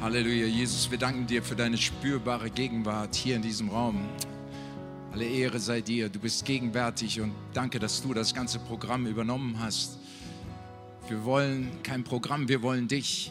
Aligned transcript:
Halleluja, 0.00 0.46
Jesus, 0.46 0.90
wir 0.90 0.96
danken 0.96 1.26
dir 1.26 1.42
für 1.42 1.54
deine 1.54 1.76
spürbare 1.76 2.48
Gegenwart 2.48 3.14
hier 3.14 3.36
in 3.36 3.42
diesem 3.42 3.68
Raum. 3.68 4.08
Alle 5.12 5.26
Ehre 5.26 5.60
sei 5.60 5.82
dir, 5.82 6.08
du 6.08 6.18
bist 6.18 6.46
gegenwärtig 6.46 7.20
und 7.20 7.34
danke, 7.52 7.78
dass 7.78 8.00
du 8.00 8.14
das 8.14 8.32
ganze 8.32 8.58
Programm 8.60 9.06
übernommen 9.06 9.60
hast. 9.60 9.98
Wir 11.06 11.22
wollen 11.24 11.82
kein 11.82 12.02
Programm, 12.02 12.48
wir 12.48 12.62
wollen 12.62 12.88
dich. 12.88 13.30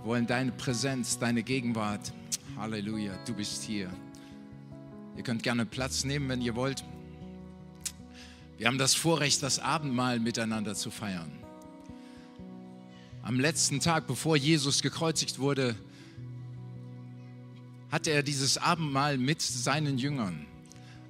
Wir 0.00 0.06
wollen 0.06 0.26
deine 0.26 0.50
Präsenz, 0.50 1.18
deine 1.18 1.42
Gegenwart. 1.42 2.10
Halleluja, 2.56 3.12
du 3.26 3.34
bist 3.34 3.62
hier. 3.62 3.90
Ihr 5.14 5.22
könnt 5.22 5.42
gerne 5.42 5.66
Platz 5.66 6.04
nehmen, 6.04 6.30
wenn 6.30 6.40
ihr 6.40 6.56
wollt. 6.56 6.84
Wir 8.56 8.66
haben 8.66 8.78
das 8.78 8.94
Vorrecht, 8.94 9.42
das 9.42 9.58
Abendmahl 9.58 10.20
miteinander 10.20 10.74
zu 10.74 10.90
feiern. 10.90 11.39
Am 13.30 13.38
letzten 13.38 13.78
Tag, 13.78 14.08
bevor 14.08 14.36
Jesus 14.36 14.82
gekreuzigt 14.82 15.38
wurde, 15.38 15.76
hatte 17.88 18.10
er 18.10 18.24
dieses 18.24 18.58
Abendmahl 18.58 19.18
mit 19.18 19.40
seinen 19.40 19.98
Jüngern. 19.98 20.46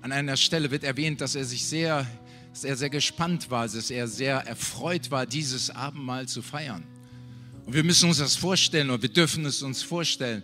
An 0.02 0.12
einer 0.12 0.36
Stelle 0.36 0.70
wird 0.70 0.84
erwähnt, 0.84 1.22
dass 1.22 1.34
er 1.34 1.46
sich 1.46 1.64
sehr, 1.64 2.06
dass 2.52 2.64
er 2.64 2.76
sehr 2.76 2.90
gespannt 2.90 3.50
war, 3.50 3.66
dass 3.66 3.90
er 3.90 4.06
sehr 4.06 4.36
erfreut 4.46 5.10
war, 5.10 5.24
dieses 5.24 5.70
Abendmahl 5.70 6.28
zu 6.28 6.42
feiern. 6.42 6.84
Und 7.64 7.72
wir 7.72 7.84
müssen 7.84 8.10
uns 8.10 8.18
das 8.18 8.36
vorstellen 8.36 8.90
und 8.90 9.00
wir 9.00 9.08
dürfen 9.08 9.46
es 9.46 9.62
uns 9.62 9.82
vorstellen. 9.82 10.42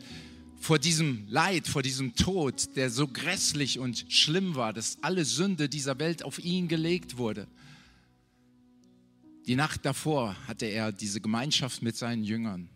Vor 0.59 0.79
diesem 0.79 1.27
Leid, 1.29 1.69
vor 1.69 1.83
diesem 1.83 2.15
Tod, 2.15 2.75
der 2.75 2.89
so 2.89 3.07
grässlich 3.07 3.79
und 3.79 4.07
schlimm 4.09 4.55
war, 4.55 4.73
dass 4.73 4.97
alle 5.03 5.27
Sünde 5.27 5.69
dieser 5.69 5.99
Welt 5.99 6.23
auf 6.23 6.43
ihn 6.43 6.69
gelegt 6.69 7.19
wurde 7.19 7.47
die 9.47 9.55
Nacht 9.55 9.85
davor 9.85 10.37
hatte 10.49 10.67
er 10.67 10.91
diese 10.93 11.21
Gemeinschaft 11.21 11.83
mit 11.83 11.97
seinen 11.97 12.25
Jüngern. 12.25 12.69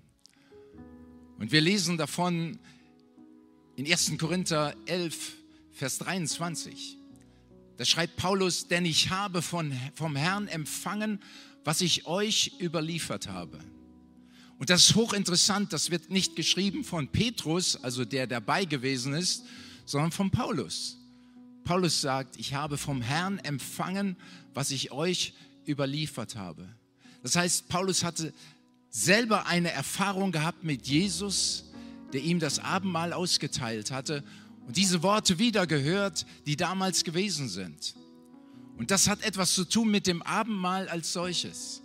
Und 1.38 1.52
wir 1.52 1.60
lesen 1.60 1.96
davon 1.96 2.58
in 3.76 3.90
1. 3.90 4.12
Korinther 4.18 4.76
11, 4.86 5.32
Vers 5.72 5.98
23. 5.98 6.96
Da 7.76 7.84
schreibt 7.84 8.16
Paulus, 8.16 8.68
denn 8.68 8.84
ich 8.84 9.10
habe 9.10 9.42
von, 9.42 9.72
vom 9.94 10.14
Herrn 10.14 10.46
empfangen, 10.48 11.20
was 11.64 11.80
ich 11.80 12.06
euch 12.06 12.52
überliefert 12.60 13.28
habe. 13.28 13.58
Und 14.58 14.70
das 14.70 14.90
ist 14.90 14.94
hochinteressant, 14.94 15.72
das 15.72 15.90
wird 15.90 16.10
nicht 16.10 16.36
geschrieben 16.36 16.84
von 16.84 17.08
Petrus, 17.08 17.82
also 17.82 18.04
der 18.04 18.26
dabei 18.26 18.66
gewesen 18.66 19.14
ist, 19.14 19.44
sondern 19.86 20.12
von 20.12 20.30
Paulus. 20.30 20.98
Paulus 21.64 22.00
sagt, 22.00 22.36
ich 22.36 22.54
habe 22.54 22.76
vom 22.76 23.00
Herrn 23.00 23.38
empfangen, 23.38 24.16
was 24.52 24.70
ich 24.70 24.92
euch 24.92 25.32
überliefert 25.66 26.36
habe. 26.36 26.68
Das 27.22 27.36
heißt, 27.36 27.68
Paulus 27.68 28.04
hatte 28.04 28.32
selber 28.88 29.46
eine 29.46 29.70
Erfahrung 29.70 30.32
gehabt 30.32 30.64
mit 30.64 30.86
Jesus, 30.86 31.64
der 32.12 32.22
ihm 32.22 32.40
das 32.40 32.58
Abendmahl 32.58 33.12
ausgeteilt 33.12 33.90
hatte 33.90 34.24
und 34.66 34.76
diese 34.76 35.02
Worte 35.02 35.38
wieder 35.38 35.66
gehört, 35.66 36.26
die 36.46 36.56
damals 36.56 37.04
gewesen 37.04 37.48
sind. 37.48 37.94
Und 38.76 38.90
das 38.90 39.08
hat 39.08 39.22
etwas 39.22 39.54
zu 39.54 39.64
tun 39.64 39.90
mit 39.90 40.06
dem 40.06 40.22
Abendmahl 40.22 40.88
als 40.88 41.12
solches. 41.12 41.82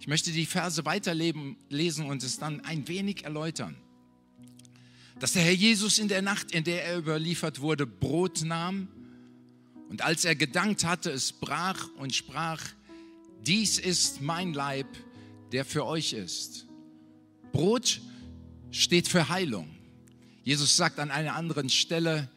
Ich 0.00 0.06
möchte 0.06 0.30
die 0.30 0.46
Verse 0.46 0.84
weiterlesen 0.84 2.06
und 2.06 2.22
es 2.22 2.38
dann 2.38 2.60
ein 2.60 2.86
wenig 2.88 3.24
erläutern. 3.24 3.76
Dass 5.18 5.32
der 5.32 5.42
Herr 5.42 5.52
Jesus 5.52 5.98
in 5.98 6.08
der 6.08 6.22
Nacht, 6.22 6.52
in 6.52 6.62
der 6.62 6.84
er 6.84 6.98
überliefert 6.98 7.60
wurde, 7.60 7.86
Brot 7.86 8.42
nahm 8.44 8.88
und 9.88 10.02
als 10.02 10.24
er 10.24 10.36
gedankt 10.36 10.84
hatte, 10.84 11.10
es 11.10 11.32
brach 11.32 11.88
und 11.96 12.14
sprach, 12.14 12.62
dies 13.46 13.78
ist 13.78 14.20
mein 14.20 14.52
Leib, 14.52 14.86
der 15.52 15.64
für 15.64 15.86
euch 15.86 16.12
ist. 16.12 16.66
Brot 17.52 18.00
steht 18.70 19.08
für 19.08 19.28
Heilung. 19.28 19.68
Jesus 20.42 20.76
sagt 20.76 20.98
an 20.98 21.10
einer 21.10 21.34
anderen 21.34 21.68
Stelle, 21.68 22.28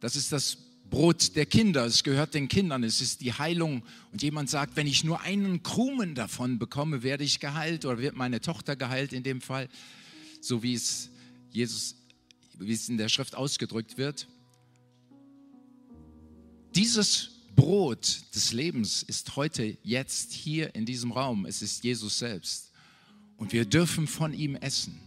das 0.00 0.16
ist 0.16 0.32
das 0.32 0.56
Brot 0.90 1.36
der 1.36 1.46
Kinder, 1.46 1.86
es 1.86 2.02
gehört 2.02 2.34
den 2.34 2.48
Kindern, 2.48 2.84
es 2.84 3.00
ist 3.00 3.20
die 3.20 3.32
Heilung. 3.32 3.82
Und 4.12 4.22
jemand 4.22 4.50
sagt, 4.50 4.76
wenn 4.76 4.86
ich 4.86 5.04
nur 5.04 5.20
einen 5.22 5.62
Krumen 5.62 6.14
davon 6.14 6.58
bekomme, 6.58 7.02
werde 7.02 7.24
ich 7.24 7.40
geheilt 7.40 7.84
oder 7.84 7.98
wird 7.98 8.14
meine 8.14 8.40
Tochter 8.40 8.76
geheilt 8.76 9.12
in 9.12 9.22
dem 9.22 9.40
Fall, 9.40 9.68
so 10.40 10.62
wie 10.62 10.74
es 10.74 11.10
Jesus, 11.50 11.96
wie 12.58 12.72
es 12.72 12.88
in 12.88 12.98
der 12.98 13.08
Schrift 13.08 13.34
ausgedrückt 13.34 13.96
wird. 13.96 14.28
Dieses 16.74 17.30
Brot 17.62 18.22
des 18.34 18.52
Lebens 18.52 19.04
ist 19.04 19.36
heute, 19.36 19.78
jetzt, 19.84 20.32
hier 20.32 20.74
in 20.74 20.84
diesem 20.84 21.12
Raum. 21.12 21.46
Es 21.46 21.62
ist 21.62 21.84
Jesus 21.84 22.18
selbst. 22.18 22.72
Und 23.36 23.52
wir 23.52 23.64
dürfen 23.64 24.08
von 24.08 24.34
ihm 24.34 24.56
essen. 24.56 25.00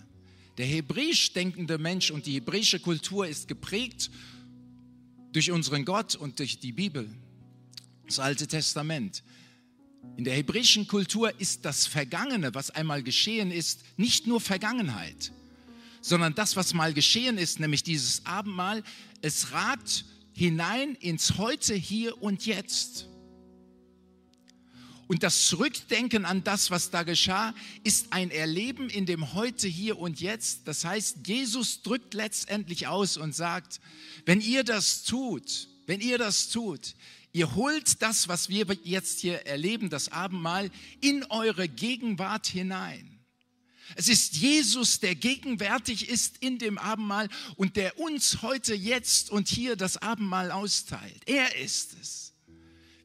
Der 0.59 0.67
hebräisch 0.67 1.33
denkende 1.33 1.79
Mensch 1.79 2.11
und 2.11 2.27
die 2.27 2.35
hebräische 2.35 2.81
Kultur 2.81 3.27
ist 3.27 3.49
geprägt 3.49 4.11
durch 5.37 5.51
unseren 5.51 5.85
Gott 5.85 6.15
und 6.15 6.39
durch 6.39 6.61
die 6.61 6.73
Bibel, 6.73 7.07
das 8.07 8.19
Alte 8.19 8.47
Testament. 8.47 9.23
In 10.17 10.25
der 10.25 10.35
hebräischen 10.35 10.87
Kultur 10.87 11.39
ist 11.39 11.67
das 11.67 11.85
Vergangene, 11.87 12.55
was 12.55 12.71
einmal 12.71 13.03
geschehen 13.03 13.51
ist, 13.51 13.83
nicht 13.99 14.27
nur 14.27 14.41
Vergangenheit, 14.41 15.33
sondern 16.01 16.35
das, 16.35 16.57
was 16.57 16.73
mal 16.73 16.95
geschehen 16.95 17.37
ist, 17.37 17.61
nämlich 17.61 17.83
dieses 17.83 18.25
Abendmahl, 18.25 18.83
es 19.21 19.53
ragt 19.53 20.07
hinein 20.33 20.95
ins 20.95 21.37
Heute, 21.37 21.75
hier 21.75 22.23
und 22.23 22.47
jetzt. 22.47 23.07
Und 25.09 25.23
das 25.23 25.47
Zurückdenken 25.47 26.25
an 26.25 26.43
das, 26.43 26.71
was 26.71 26.91
da 26.91 27.05
geschah, 27.05 27.55
ist 27.85 28.13
ein 28.13 28.31
Erleben 28.31 28.91
in 28.91 29.07
dem 29.07 29.35
Heute, 29.35 29.69
hier 29.69 29.99
und 29.99 30.21
jetzt. 30.21 30.63
Das 30.67 30.85
heißt, 30.85 31.19
Jesus 31.27 31.83
drückt 31.83 32.15
letztendlich 32.15 32.89
aus 32.89 33.17
und 33.17 33.35
sagt, 33.35 33.81
wenn 34.25 34.41
ihr 34.41 34.65
das 34.65 35.05
tut, 35.05 35.69
wenn 35.87 36.01
ihr 36.01 36.19
das 36.19 36.49
tut, 36.49 36.97
ihr 37.33 37.55
holt 37.55 38.03
das, 38.03 38.27
was 38.27 38.49
wir 38.49 38.67
jetzt 38.83 39.21
hier 39.21 39.47
erleben, 39.47 39.91
das 39.91 40.11
Abendmahl, 40.11 40.71
in 41.01 41.25
eure 41.25 41.69
Gegenwart 41.69 42.49
hinein. 42.49 43.17
Es 43.95 44.09
ist 44.09 44.35
Jesus, 44.35 44.99
der 44.99 45.15
gegenwärtig 45.15 46.09
ist 46.09 46.39
in 46.39 46.59
dem 46.59 46.79
Abendmahl 46.79 47.29
und 47.55 47.77
der 47.77 47.97
uns 48.01 48.43
heute, 48.43 48.75
jetzt 48.75 49.31
und 49.31 49.47
hier 49.47 49.77
das 49.77 49.99
Abendmahl 49.99 50.51
austeilt. 50.51 51.23
Er 51.27 51.55
ist 51.57 51.95
es. 52.01 52.26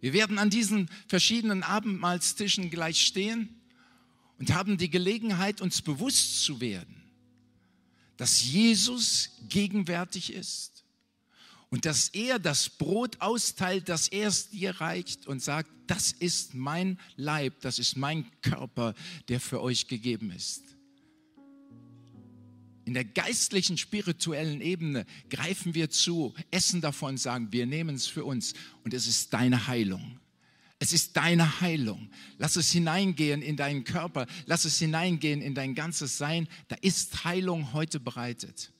Wir 0.01 0.13
werden 0.13 0.39
an 0.39 0.49
diesen 0.49 0.89
verschiedenen 1.07 1.63
Abendmahlstischen 1.63 2.69
gleich 2.69 3.05
stehen 3.05 3.61
und 4.39 4.53
haben 4.53 4.77
die 4.77 4.89
Gelegenheit, 4.89 5.61
uns 5.61 5.81
bewusst 5.81 6.43
zu 6.43 6.59
werden, 6.59 7.03
dass 8.17 8.43
Jesus 8.43 9.29
gegenwärtig 9.47 10.33
ist 10.33 10.83
und 11.69 11.85
dass 11.85 12.09
er 12.09 12.39
das 12.39 12.69
Brot 12.69 13.21
austeilt, 13.21 13.87
das 13.87 14.07
er 14.07 14.27
es 14.27 14.49
dir 14.49 14.81
reicht 14.81 15.27
und 15.27 15.41
sagt, 15.41 15.69
das 15.85 16.11
ist 16.11 16.55
mein 16.55 16.99
Leib, 17.15 17.61
das 17.61 17.77
ist 17.77 17.95
mein 17.95 18.25
Körper, 18.41 18.95
der 19.27 19.39
für 19.39 19.61
euch 19.61 19.87
gegeben 19.87 20.31
ist. 20.31 20.63
In 22.91 22.95
der 22.95 23.05
geistlichen, 23.05 23.77
spirituellen 23.77 24.59
Ebene 24.59 25.05
greifen 25.29 25.73
wir 25.75 25.89
zu, 25.89 26.33
essen 26.51 26.81
davon, 26.81 27.15
sagen, 27.15 27.47
wir 27.53 27.65
nehmen 27.65 27.95
es 27.95 28.05
für 28.05 28.25
uns 28.25 28.53
und 28.83 28.93
es 28.93 29.07
ist 29.07 29.31
deine 29.31 29.67
Heilung. 29.67 30.19
Es 30.77 30.91
ist 30.91 31.15
deine 31.15 31.61
Heilung. 31.61 32.09
Lass 32.37 32.57
es 32.57 32.69
hineingehen 32.69 33.41
in 33.41 33.55
deinen 33.55 33.85
Körper, 33.85 34.27
lass 34.45 34.65
es 34.65 34.77
hineingehen 34.77 35.41
in 35.41 35.55
dein 35.55 35.73
ganzes 35.73 36.17
Sein. 36.17 36.49
Da 36.67 36.75
ist 36.81 37.23
Heilung 37.23 37.71
heute 37.71 38.01
bereitet. 38.01 38.73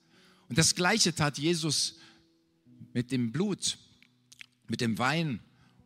Und 0.50 0.58
das 0.58 0.76
Gleiche 0.76 1.16
tat 1.16 1.38
Jesus 1.38 1.96
mit 2.92 3.14
dem 3.14 3.32
Blut, 3.32 3.78
mit 4.68 4.82
dem 4.82 4.98
Wein 4.98 5.40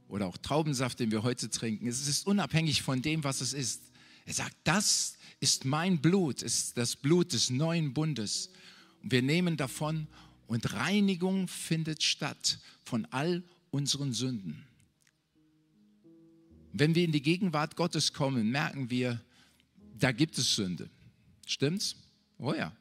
oder 0.07 0.25
auch 0.25 0.37
Traubensaft, 0.37 0.99
den 0.99 1.11
wir 1.11 1.21
heute 1.21 1.51
trinken. 1.51 1.85
Es 1.85 2.07
ist 2.07 2.25
unabhängig 2.25 2.81
von 2.81 3.03
dem, 3.03 3.23
was 3.23 3.41
es 3.41 3.53
ist. 3.53 3.83
Er 4.25 4.33
sagt, 4.33 4.55
das 4.63 5.14
ist 5.45 5.63
mein 5.63 6.01
Blut, 6.01 6.41
ist 6.41 6.75
das 6.75 6.95
Blut 6.95 7.31
des 7.31 7.51
neuen 7.51 7.93
Bundes. 7.93 8.49
Und 9.03 9.11
wir 9.11 9.21
nehmen 9.21 9.57
davon 9.57 10.07
und 10.47 10.73
Reinigung 10.73 11.47
findet 11.47 12.01
statt 12.01 12.57
von 12.83 13.05
all 13.11 13.43
unseren 13.69 14.11
Sünden. 14.11 14.65
Wenn 16.73 16.95
wir 16.95 17.03
in 17.03 17.11
die 17.11 17.21
Gegenwart 17.21 17.75
Gottes 17.75 18.11
kommen, 18.11 18.49
merken 18.49 18.89
wir, 18.89 19.23
da 19.99 20.11
gibt 20.11 20.35
es 20.39 20.55
Sünde. 20.55 20.89
Stimmt's? 21.45 21.95
Oh 22.39 22.55
ja. 22.55 22.75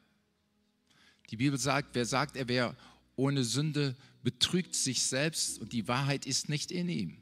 Die 1.29 1.37
Bibel 1.37 1.59
sagt, 1.59 1.93
wer 1.93 2.05
sagt, 2.05 2.35
er 2.35 2.47
wäre 2.47 2.75
ohne 3.15 3.43
Sünde, 3.43 3.95
betrügt 4.23 4.73
sich 4.73 5.03
selbst 5.03 5.59
und 5.59 5.71
die 5.71 5.87
Wahrheit 5.87 6.25
ist 6.25 6.49
nicht 6.49 6.71
in 6.71 6.89
ihm. 6.89 7.17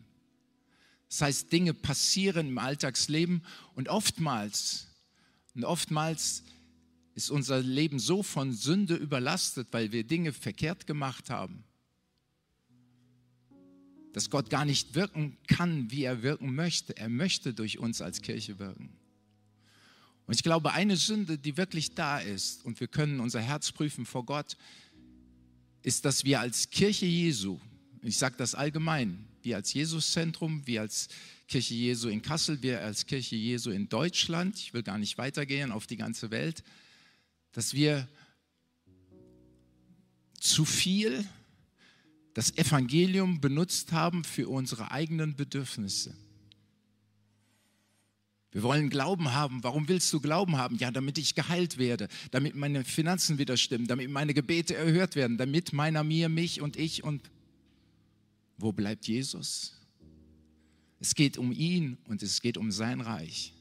Das 1.10 1.20
heißt, 1.20 1.52
Dinge 1.52 1.74
passieren 1.74 2.48
im 2.48 2.58
Alltagsleben 2.60 3.44
und 3.76 3.90
oftmals, 3.90 4.88
und 5.56 5.66
oftmals 5.66 6.44
ist 7.16 7.30
unser 7.30 7.62
Leben 7.62 8.00
so 8.00 8.24
von 8.24 8.54
Sünde 8.54 8.96
überlastet, 8.96 9.68
weil 9.72 9.92
wir 9.92 10.04
Dinge 10.04 10.34
verkehrt 10.34 10.88
gemacht 10.88 11.30
haben, 11.30 11.64
dass 14.14 14.30
Gott 14.30 14.50
gar 14.50 14.66
nicht 14.66 14.96
wirken 14.96 15.38
kann, 15.48 15.92
wie 15.92 16.04
er 16.04 16.24
wirken 16.24 16.56
möchte. 16.56 16.98
Er 16.98 17.10
möchte 17.10 17.54
durch 17.54 17.78
uns 17.78 18.02
als 18.02 18.22
Kirche 18.22 18.60
wirken. 18.60 18.98
Und 20.26 20.36
ich 20.36 20.44
glaube, 20.44 20.72
eine 20.72 20.96
Sünde, 20.96 21.38
die 21.38 21.58
wirklich 21.58 21.96
da 21.96 22.20
ist, 22.20 22.64
und 22.66 22.80
wir 22.80 22.88
können 22.88 23.20
unser 23.20 23.42
Herz 23.42 23.72
prüfen 23.72 24.06
vor 24.06 24.26
Gott, 24.26 24.58
ist, 25.82 26.06
dass 26.06 26.24
wir 26.24 26.40
als 26.40 26.70
Kirche 26.70 27.06
Jesu, 27.06 27.60
ich 28.02 28.18
sage 28.18 28.36
das 28.38 28.56
allgemein, 28.56 29.28
wir 29.42 29.58
als 29.58 29.74
Jesuszentrum, 29.74 30.66
wir 30.66 30.82
als 30.82 31.10
Kirche 31.54 31.76
Jesu 31.76 32.10
in 32.10 32.24
Kassel, 32.24 32.64
wir 32.64 32.82
als 32.82 33.06
Kirche 33.06 33.36
Jesu 33.36 33.70
in 33.70 33.88
Deutschland, 33.88 34.58
ich 34.58 34.74
will 34.74 34.82
gar 34.82 34.98
nicht 34.98 35.20
weitergehen 35.20 35.72
auf 35.72 35.86
die 35.86 35.98
ganze 35.98 36.32
Welt, 36.32 36.64
dass 37.52 37.76
wir 37.76 38.08
zu 40.40 40.66
viel 40.66 41.24
das 42.34 42.58
Evangelium 42.58 43.40
benutzt 43.40 43.92
haben 43.92 44.24
für 44.24 44.50
unsere 44.50 44.90
eigenen 44.90 45.36
Bedürfnisse. 45.36 46.16
Wir 48.52 48.64
wollen 48.64 48.90
Glauben 48.90 49.36
haben. 49.36 49.64
Warum 49.64 49.88
willst 49.88 50.12
du 50.12 50.20
Glauben 50.20 50.58
haben? 50.58 50.78
Ja, 50.78 50.90
damit 50.90 51.20
ich 51.20 51.36
geheilt 51.36 51.78
werde, 51.78 52.08
damit 52.32 52.56
meine 52.56 52.84
Finanzen 52.84 53.38
wieder 53.38 53.58
stimmen, 53.58 53.86
damit 53.86 54.10
meine 54.10 54.34
Gebete 54.34 54.76
erhört 54.76 55.16
werden, 55.16 55.38
damit 55.38 55.72
meiner 55.72 56.04
mir, 56.04 56.30
mich 56.30 56.62
und 56.62 56.78
ich 56.78 57.04
und 57.04 57.30
wo 58.58 58.72
bleibt 58.72 59.08
Jesus? 59.08 59.83
Es 61.04 61.14
geht 61.14 61.38
um 61.38 61.52
ihn 61.52 62.00
und 62.08 62.24
es 62.24 62.42
geht 62.42 62.58
um 62.58 62.72
sein 62.72 63.02
Reich. 63.02 63.54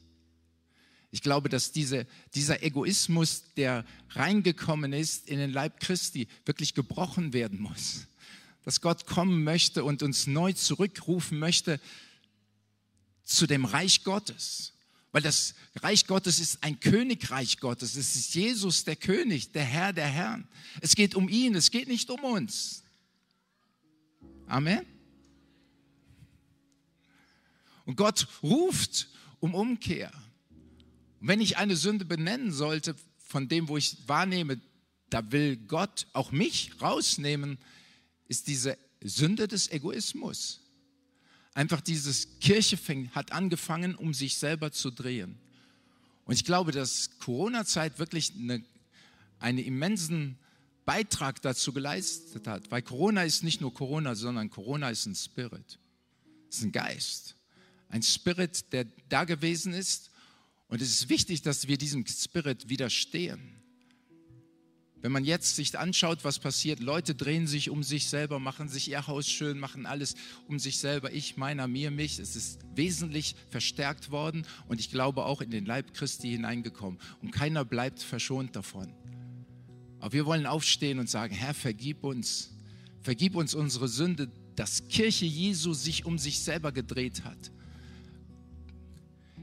Ich 1.11 1.21
glaube, 1.21 1.49
dass 1.49 1.71
diese, 1.71 2.07
dieser 2.33 2.63
Egoismus, 2.63 3.43
der 3.55 3.85
reingekommen 4.09 4.93
ist 4.93 5.29
in 5.29 5.37
den 5.37 5.51
Leib 5.51 5.79
Christi, 5.79 6.27
wirklich 6.45 6.73
gebrochen 6.73 7.33
werden 7.33 7.61
muss 7.61 8.07
dass 8.63 8.81
Gott 8.81 9.05
kommen 9.05 9.43
möchte 9.43 9.83
und 9.83 10.03
uns 10.03 10.27
neu 10.27 10.53
zurückrufen 10.53 11.37
möchte 11.39 11.79
zu 13.23 13.45
dem 13.45 13.65
Reich 13.65 14.03
Gottes. 14.03 14.73
Weil 15.11 15.21
das 15.21 15.53
Reich 15.75 16.07
Gottes 16.07 16.39
ist 16.39 16.63
ein 16.63 16.79
Königreich 16.79 17.59
Gottes. 17.59 17.95
Es 17.95 18.15
ist 18.15 18.33
Jesus 18.33 18.83
der 18.83 18.95
König, 18.95 19.51
der 19.51 19.63
Herr 19.63 19.93
der 19.93 20.07
Herren. 20.07 20.47
Es 20.81 20.95
geht 20.95 21.13
um 21.13 21.29
ihn, 21.29 21.55
es 21.55 21.71
geht 21.71 21.87
nicht 21.87 22.09
um 22.09 22.23
uns. 22.23 22.83
Amen. 24.47 24.85
Und 27.85 27.95
Gott 27.95 28.27
ruft 28.41 29.09
um 29.39 29.55
Umkehr. 29.55 30.11
Und 31.19 31.27
wenn 31.27 31.41
ich 31.41 31.57
eine 31.57 31.75
Sünde 31.75 32.05
benennen 32.05 32.51
sollte, 32.51 32.95
von 33.17 33.47
dem, 33.47 33.67
wo 33.67 33.77
ich 33.77 34.07
wahrnehme, 34.07 34.59
da 35.09 35.31
will 35.31 35.57
Gott 35.57 36.07
auch 36.13 36.31
mich 36.31 36.81
rausnehmen, 36.81 37.57
ist 38.27 38.47
diese 38.47 38.77
Sünde 39.01 39.47
des 39.47 39.71
Egoismus. 39.71 40.61
Einfach 41.53 41.81
dieses 41.81 42.39
Kirche 42.39 42.77
hat 43.13 43.31
angefangen, 43.31 43.95
um 43.95 44.13
sich 44.13 44.37
selber 44.37 44.71
zu 44.71 44.89
drehen. 44.91 45.37
Und 46.25 46.33
ich 46.33 46.45
glaube, 46.45 46.71
dass 46.71 47.17
Corona-Zeit 47.19 47.99
wirklich 47.99 48.33
eine, 48.35 48.63
einen 49.39 49.59
immensen 49.59 50.37
Beitrag 50.85 51.41
dazu 51.41 51.73
geleistet 51.73 52.47
hat, 52.47 52.71
weil 52.71 52.81
Corona 52.81 53.23
ist 53.23 53.43
nicht 53.43 53.61
nur 53.61 53.73
Corona, 53.73 54.15
sondern 54.15 54.49
Corona 54.49 54.89
ist 54.89 55.05
ein 55.05 55.15
Spirit, 55.15 55.79
ist 56.49 56.63
ein 56.63 56.71
Geist, 56.71 57.35
ein 57.93 58.01
Spirit, 58.01 58.73
der 58.73 58.85
da 59.07 59.23
gewesen 59.23 59.71
ist. 59.71 60.09
Und 60.67 60.81
es 60.81 60.89
ist 60.89 61.09
wichtig, 61.09 61.43
dass 61.43 61.67
wir 61.67 61.77
diesem 61.77 62.05
Spirit 62.07 62.67
widerstehen. 62.67 63.39
Wenn 64.99 65.11
man 65.11 65.25
jetzt 65.25 65.55
sich 65.55 65.77
anschaut, 65.77 66.23
was 66.23 66.39
passiert, 66.39 66.79
Leute 66.79 67.13
drehen 67.13 67.45
sich 67.45 67.69
um 67.69 67.83
sich 67.83 68.07
selber, 68.07 68.39
machen 68.39 68.67
sich 68.67 68.89
ihr 68.89 69.05
Haus 69.05 69.29
schön, 69.29 69.59
machen 69.59 69.85
alles 69.85 70.15
um 70.47 70.57
sich 70.57 70.79
selber. 70.79 71.13
Ich, 71.13 71.37
meiner, 71.37 71.67
mir, 71.67 71.91
mich. 71.91 72.17
Es 72.17 72.35
ist 72.35 72.61
wesentlich 72.73 73.35
verstärkt 73.51 74.09
worden 74.09 74.47
und 74.67 74.79
ich 74.79 74.89
glaube 74.89 75.25
auch 75.25 75.41
in 75.41 75.51
den 75.51 75.65
Leib 75.65 75.93
Christi 75.93 76.31
hineingekommen. 76.31 76.99
Und 77.21 77.29
keiner 77.31 77.63
bleibt 77.63 78.01
verschont 78.01 78.55
davon. 78.55 78.91
Aber 79.99 80.13
wir 80.13 80.25
wollen 80.25 80.47
aufstehen 80.47 80.97
und 80.97 81.09
sagen, 81.09 81.35
Herr, 81.35 81.53
vergib 81.53 82.03
uns. 82.03 82.49
Vergib 83.03 83.35
uns 83.35 83.53
unsere 83.53 83.87
Sünde, 83.87 84.31
dass 84.55 84.87
Kirche 84.87 85.25
Jesu 85.25 85.73
sich 85.73 86.05
um 86.05 86.17
sich 86.17 86.39
selber 86.39 86.71
gedreht 86.71 87.23
hat. 87.23 87.51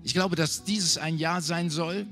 Ich 0.02 0.14
glaube, 0.14 0.36
dass 0.36 0.64
dieses 0.64 0.98
ein 0.98 1.18
Jahr 1.18 1.42
sein 1.42 1.70
soll, 1.70 2.06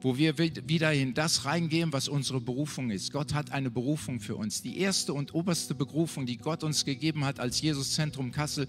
wo 0.00 0.18
wir 0.18 0.36
wieder 0.36 0.92
in 0.92 1.14
das 1.14 1.46
reingehen, 1.46 1.92
was 1.92 2.08
unsere 2.08 2.40
Berufung 2.40 2.90
ist. 2.90 3.10
Gott 3.12 3.32
hat 3.32 3.52
eine 3.52 3.70
Berufung 3.70 4.20
für 4.20 4.36
uns. 4.36 4.60
Die 4.60 4.78
erste 4.78 5.14
und 5.14 5.32
oberste 5.34 5.74
Berufung, 5.74 6.26
die 6.26 6.36
Gott 6.36 6.62
uns 6.62 6.84
gegeben 6.84 7.24
hat 7.24 7.40
als 7.40 7.62
Jesuszentrum 7.62 8.30
Kassel, 8.30 8.66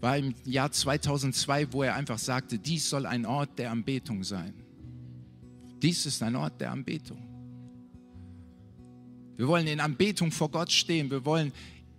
war 0.00 0.16
im 0.16 0.34
Jahr 0.44 0.70
2002, 0.70 1.72
wo 1.72 1.82
er 1.82 1.96
einfach 1.96 2.18
sagte, 2.18 2.58
dies 2.58 2.88
soll 2.88 3.06
ein 3.06 3.26
Ort 3.26 3.58
der 3.58 3.70
Anbetung 3.70 4.22
sein. 4.22 4.54
Dies 5.82 6.06
ist 6.06 6.22
ein 6.22 6.36
Ort 6.36 6.60
der 6.60 6.70
Anbetung. 6.70 7.18
Wir 9.36 9.48
wollen 9.48 9.66
in 9.66 9.80
Anbetung 9.80 10.30
vor 10.30 10.50
Gott 10.50 10.70
stehen. 10.70 11.10
Wir 11.10 11.24
wollen 11.24 11.52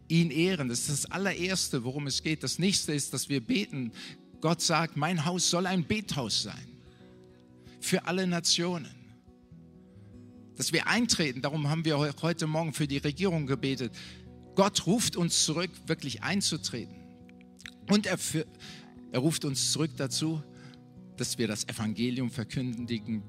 ihn 0.08 0.30
ehren. 0.30 0.70
Das 0.70 0.82
ist 0.82 0.90
das 0.90 1.12
allererste, 1.12 1.84
worum 1.84 2.08
es 2.08 2.22
geht. 2.22 2.44
Das 2.44 2.60
nächste 2.60 2.94
ist, 2.94 3.14
dass 3.14 3.30
wir 3.30 3.42
beten. 3.42 3.92
Gott 4.42 4.62
sagt, 4.62 4.98
mein 4.98 5.24
Haus 5.26 5.50
soll 5.50 5.68
ein 5.68 5.86
Bethaus 5.86 6.44
sein 6.44 6.68
für 7.80 8.06
alle 8.06 8.28
Nationen. 8.28 8.90
Dass 10.58 10.74
wir 10.74 10.88
eintreten, 10.88 11.42
darum 11.42 11.70
haben 11.70 11.86
wir 11.86 11.98
heute 11.98 12.48
Morgen 12.48 12.74
für 12.74 12.88
die 12.88 12.98
Regierung 12.98 13.48
gebetet. 13.48 13.94
Gott 14.56 14.86
ruft 14.86 15.16
uns 15.16 15.46
zurück, 15.46 15.72
wirklich 15.88 16.24
einzutreten. 16.24 16.96
Und 17.90 18.06
er, 18.06 18.18
für, 18.18 18.46
er 19.12 19.20
ruft 19.20 19.46
uns 19.46 19.72
zurück 19.72 19.92
dazu, 19.98 20.44
dass 21.18 21.38
wir 21.38 21.48
das 21.48 21.68
Evangelium 21.68 22.30
verkündigen, 22.30 23.24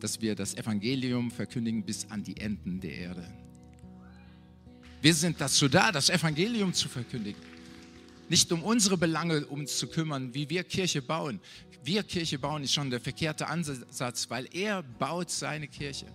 dass 0.00 0.20
wir 0.20 0.34
das 0.34 0.54
Evangelium 0.54 1.30
verkündigen 1.30 1.84
bis 1.84 2.10
an 2.10 2.22
die 2.22 2.36
Enden 2.36 2.80
der 2.80 2.96
Erde. 2.96 3.26
Wir 5.00 5.14
sind 5.14 5.40
dazu 5.40 5.68
da, 5.68 5.90
das 5.90 6.10
Evangelium 6.10 6.72
zu 6.72 6.88
verkündigen. 6.88 7.51
Nicht 8.28 8.50
um 8.52 8.62
unsere 8.62 8.96
Belange 8.96 9.46
uns 9.46 9.78
zu 9.78 9.86
kümmern, 9.86 10.32
wie 10.34 10.48
wir 10.48 10.64
Kirche 10.64 11.02
bauen. 11.02 11.40
Wir 11.84 12.02
Kirche 12.02 12.38
bauen 12.38 12.62
ist 12.62 12.72
schon 12.72 12.90
der 12.90 13.00
verkehrte 13.00 13.48
Ansatz, 13.48 14.30
weil 14.30 14.48
er 14.52 14.82
baut 14.82 15.30
seine 15.30 15.68
Kirche. 15.68 16.06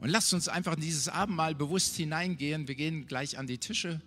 Und 0.00 0.08
lasst 0.08 0.32
uns 0.32 0.48
einfach 0.48 0.74
in 0.76 0.80
dieses 0.80 1.08
Abendmahl 1.08 1.54
bewusst 1.54 1.96
hineingehen. 1.96 2.68
Wir 2.68 2.74
gehen 2.74 3.06
gleich 3.06 3.36
an 3.36 3.46
die 3.46 3.58
Tische, 3.58 4.00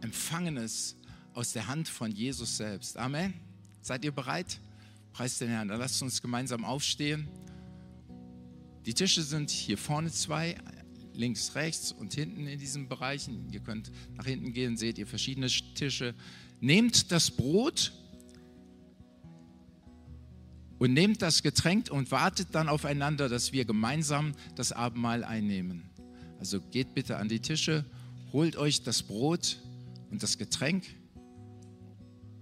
empfangen 0.00 0.56
es 0.56 0.96
aus 1.34 1.52
der 1.52 1.68
Hand 1.68 1.88
von 1.88 2.10
Jesus 2.10 2.56
selbst. 2.56 2.96
Amen. 2.96 3.34
Seid 3.82 4.04
ihr 4.04 4.12
bereit? 4.12 4.58
Preis 5.12 5.38
den 5.38 5.48
Herrn. 5.48 5.68
Dann 5.68 5.78
lasst 5.78 6.02
uns 6.02 6.20
gemeinsam 6.20 6.64
aufstehen. 6.64 7.28
Die 8.86 8.94
Tische 8.94 9.22
sind 9.22 9.50
hier 9.50 9.78
vorne 9.78 10.10
zwei, 10.10 10.56
links, 11.14 11.54
rechts 11.54 11.92
und 11.92 12.14
hinten 12.14 12.46
in 12.46 12.58
diesen 12.58 12.88
Bereichen. 12.88 13.48
Ihr 13.52 13.60
könnt 13.60 13.90
nach 14.16 14.26
hinten 14.26 14.52
gehen, 14.52 14.76
seht 14.76 14.98
ihr 14.98 15.06
verschiedene 15.06 15.48
Tische. 15.48 16.14
Nehmt 16.60 17.10
das 17.10 17.30
Brot 17.30 17.92
und 20.78 20.92
nehmt 20.92 21.22
das 21.22 21.42
Getränk 21.42 21.90
und 21.90 22.10
wartet 22.10 22.48
dann 22.52 22.68
aufeinander, 22.68 23.28
dass 23.28 23.52
wir 23.52 23.64
gemeinsam 23.64 24.32
das 24.56 24.72
Abendmahl 24.72 25.24
einnehmen. 25.24 25.90
Also 26.38 26.60
geht 26.60 26.94
bitte 26.94 27.18
an 27.18 27.28
die 27.28 27.40
Tische, 27.40 27.84
holt 28.32 28.56
euch 28.56 28.82
das 28.82 29.02
Brot 29.02 29.58
und 30.10 30.22
das 30.22 30.38
Getränk 30.38 30.86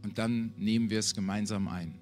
und 0.02 0.18
dann 0.18 0.52
nehmen 0.56 0.90
wir 0.90 1.00
es 1.00 1.14
gemeinsam 1.14 1.68
ein. 1.68 1.98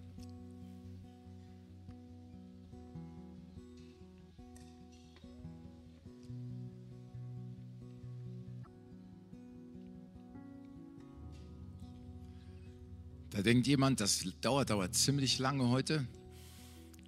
Da 13.37 13.43
denkt 13.43 13.66
jemand, 13.66 14.00
das 14.00 14.25
dauert, 14.40 14.71
dauert 14.71 14.95
ziemlich 14.95 15.38
lange 15.38 15.69
heute. 15.69 16.07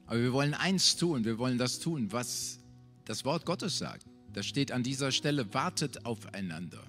Aber 0.05 0.21
wir 0.21 0.35
wollen 0.35 0.53
eins 0.53 0.95
tun, 0.95 1.25
wir 1.25 1.39
wollen 1.39 1.57
das 1.57 1.79
tun, 1.79 2.13
was 2.13 2.59
das 3.07 3.25
Wort 3.25 3.47
Gottes 3.47 3.79
sagt. 3.79 4.05
Da 4.35 4.43
steht 4.43 4.71
an 4.71 4.83
dieser 4.83 5.11
Stelle, 5.11 5.55
wartet 5.55 6.05
aufeinander. 6.05 6.83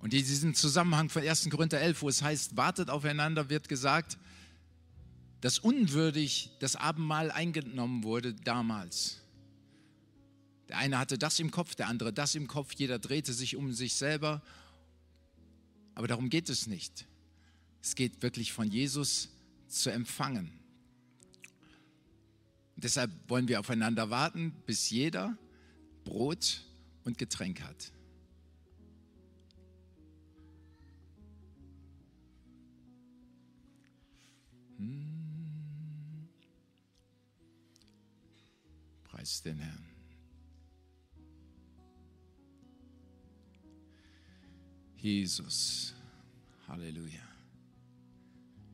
Und 0.00 0.12
in 0.12 0.18
diesem 0.18 0.52
Zusammenhang 0.54 1.10
von 1.10 1.22
1. 1.22 1.48
Korinther 1.48 1.80
11, 1.80 2.02
wo 2.02 2.08
es 2.08 2.22
heißt, 2.22 2.56
wartet 2.56 2.90
aufeinander, 2.90 3.48
wird 3.50 3.68
gesagt, 3.68 4.18
dass 5.42 5.60
unwürdig 5.60 6.50
das 6.58 6.74
Abendmahl 6.74 7.30
eingenommen 7.30 8.02
wurde 8.02 8.34
damals. 8.34 9.20
Der 10.68 10.78
eine 10.78 10.98
hatte 10.98 11.18
das 11.18 11.38
im 11.38 11.52
Kopf, 11.52 11.76
der 11.76 11.86
andere 11.86 12.12
das 12.12 12.34
im 12.34 12.48
Kopf, 12.48 12.72
jeder 12.76 12.98
drehte 12.98 13.32
sich 13.32 13.54
um 13.54 13.72
sich 13.72 13.94
selber 13.94 14.42
aber 15.94 16.08
darum 16.08 16.30
geht 16.30 16.48
es 16.48 16.66
nicht. 16.66 17.06
Es 17.82 17.94
geht 17.94 18.22
wirklich 18.22 18.52
von 18.52 18.70
Jesus 18.70 19.28
zu 19.68 19.90
empfangen. 19.90 20.50
Und 22.74 22.84
deshalb 22.84 23.10
wollen 23.28 23.48
wir 23.48 23.60
aufeinander 23.60 24.10
warten, 24.10 24.52
bis 24.66 24.90
jeder 24.90 25.36
Brot 26.04 26.64
und 27.04 27.18
Getränk 27.18 27.60
hat. 27.62 27.92
Hm. 34.78 36.28
Preis 39.04 39.42
den 39.42 39.58
Herrn. 39.58 39.93
Jesus. 45.04 45.92
Halleluja. 46.66 47.20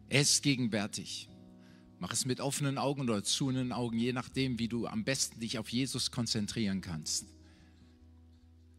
Er 0.08 0.20
ist 0.20 0.44
gegenwärtig. 0.44 1.28
Mach 1.99 2.12
es 2.12 2.25
mit 2.25 2.40
offenen 2.40 2.78
Augen 2.78 3.02
oder 3.02 3.25
zuhenden 3.25 3.72
Augen, 3.72 3.99
je 3.99 4.12
nachdem, 4.12 4.60
wie 4.60 4.68
du 4.68 4.87
am 4.87 5.02
besten 5.02 5.40
dich 5.40 5.58
auf 5.58 5.68
Jesus 5.70 6.12
konzentrieren 6.12 6.82
kannst. 6.82 7.26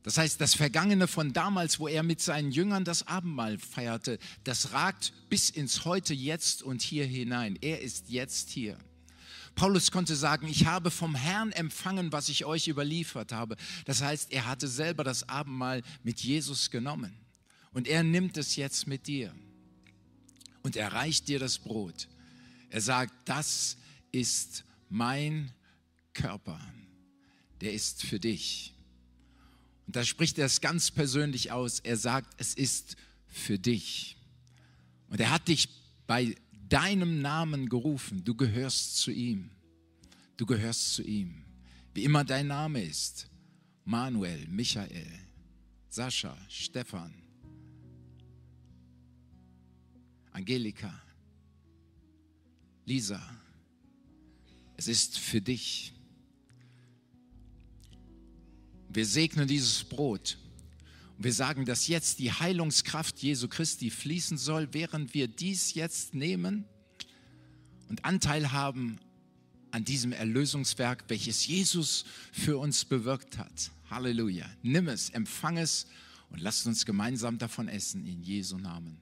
Das 0.03 0.17
heißt, 0.17 0.39
das 0.39 0.55
Vergangene 0.55 1.10
von 1.10 1.34
damals, 1.34 1.77
wo 1.77 1.89
er 1.89 2.03
mit 2.03 2.22
seinen 2.22 2.51
Jüngern 2.51 2.86
das 2.86 3.05
Abendmahl 3.08 3.60
feierte, 3.60 4.17
das 4.46 4.72
ragt 4.72 5.12
bis 5.27 5.50
ins 5.50 5.84
Heute, 5.84 6.13
Jetzt 6.13 6.63
und 6.63 6.81
hier 6.81 7.05
hinein. 7.05 7.60
Er 7.60 7.81
ist 7.81 8.10
jetzt 8.10 8.50
hier. 8.50 8.77
Paulus 9.55 9.91
konnte 9.91 10.15
sagen, 10.15 10.48
ich 10.48 10.67
habe 10.67 10.89
vom 10.89 11.15
Herrn 11.15 11.51
empfangen, 11.51 12.13
was 12.13 12.29
ich 12.29 12.46
euch 12.46 12.70
überliefert 12.70 13.34
habe. 13.34 13.58
Das 13.84 14.01
heißt, 14.01 14.31
er 14.31 14.46
hatte 14.46 14.70
selber 14.70 15.03
das 15.03 15.27
Abendmahl 15.27 15.84
mit 16.01 16.22
Jesus 16.22 16.72
genommen. 16.72 17.13
Und 17.74 17.88
er 17.88 18.04
nimmt 18.04 18.38
es 18.38 18.56
jetzt 18.56 18.88
mit 18.88 19.08
dir 19.08 19.34
und 20.63 20.75
er 20.75 20.94
reicht 20.94 21.28
dir 21.28 21.40
das 21.40 21.58
Brot. 21.58 22.08
Er 22.70 22.82
sagt, 22.82 23.13
das 23.25 23.78
ist 24.12 24.63
mein 24.90 25.51
Körper, 26.13 26.60
der 27.62 27.74
ist 27.74 28.04
für 28.04 28.20
dich. 28.20 28.74
Und 29.88 29.96
da 29.96 30.04
spricht 30.04 30.38
er 30.38 30.46
es 30.46 30.62
ganz 30.62 30.92
persönlich 30.92 31.51
aus. 31.51 31.80
Er 31.80 31.98
sagt, 31.98 32.34
es 32.38 32.54
ist 32.54 32.96
für 33.28 33.58
dich. 33.58 34.18
Und 35.10 35.20
er 35.20 35.32
hat 35.32 35.48
dich 35.48 35.68
bei 36.08 36.36
deinem 36.70 37.22
Namen 37.22 37.68
gerufen. 37.68 38.24
Du 38.24 38.36
gehörst 38.36 38.98
zu 38.98 39.12
ihm. 39.12 39.50
Du 40.38 40.46
gehörst 40.46 40.96
zu 40.96 41.04
ihm. 41.04 41.44
Wie 41.94 42.04
immer 42.04 42.24
dein 42.24 42.48
Name 42.48 42.84
ist. 42.84 43.30
Manuel, 43.84 44.48
Michael, 44.48 45.08
Sascha, 45.90 46.38
Stefan, 46.48 47.13
Angelika, 50.31 50.93
Lisa, 52.85 53.21
es 54.77 54.88
ist 54.88 55.19
für 55.19 55.41
dich. 55.41 55.93
Wir 58.89 59.05
segnen 59.05 59.47
dieses 59.47 59.83
Brot 59.83 60.38
und 61.17 61.23
wir 61.23 61.33
sagen, 61.33 61.65
dass 61.65 61.88
jetzt 61.88 62.19
die 62.19 62.31
Heilungskraft 62.31 63.19
Jesu 63.19 63.47
Christi 63.47 63.89
fließen 63.89 64.38
soll, 64.38 64.73
während 64.73 65.13
wir 65.13 65.27
dies 65.27 65.73
jetzt 65.73 66.15
nehmen 66.15 66.65
und 67.89 68.03
Anteil 68.05 68.51
haben 68.51 69.00
an 69.71 69.85
diesem 69.85 70.11
Erlösungswerk, 70.11 71.05
welches 71.07 71.45
Jesus 71.47 72.05
für 72.31 72.57
uns 72.57 72.85
bewirkt 72.85 73.38
hat. 73.38 73.71
Halleluja. 73.89 74.50
Nimm 74.63 74.88
es, 74.88 75.09
empfang 75.09 75.57
es 75.57 75.88
und 76.29 76.41
lasst 76.41 76.65
uns 76.67 76.85
gemeinsam 76.85 77.38
davon 77.38 77.67
essen 77.67 78.05
in 78.05 78.23
Jesu 78.23 78.57
Namen. 78.57 78.97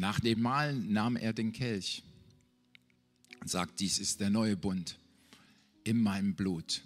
Nach 0.00 0.18
dem 0.18 0.40
Mahl 0.40 0.74
nahm 0.74 1.16
er 1.16 1.34
den 1.34 1.52
Kelch 1.52 2.02
und 3.40 3.50
sagt, 3.50 3.80
dies 3.80 3.98
ist 3.98 4.20
der 4.20 4.30
neue 4.30 4.56
Bund 4.56 4.98
in 5.84 6.00
meinem 6.02 6.34
Blut. 6.34 6.82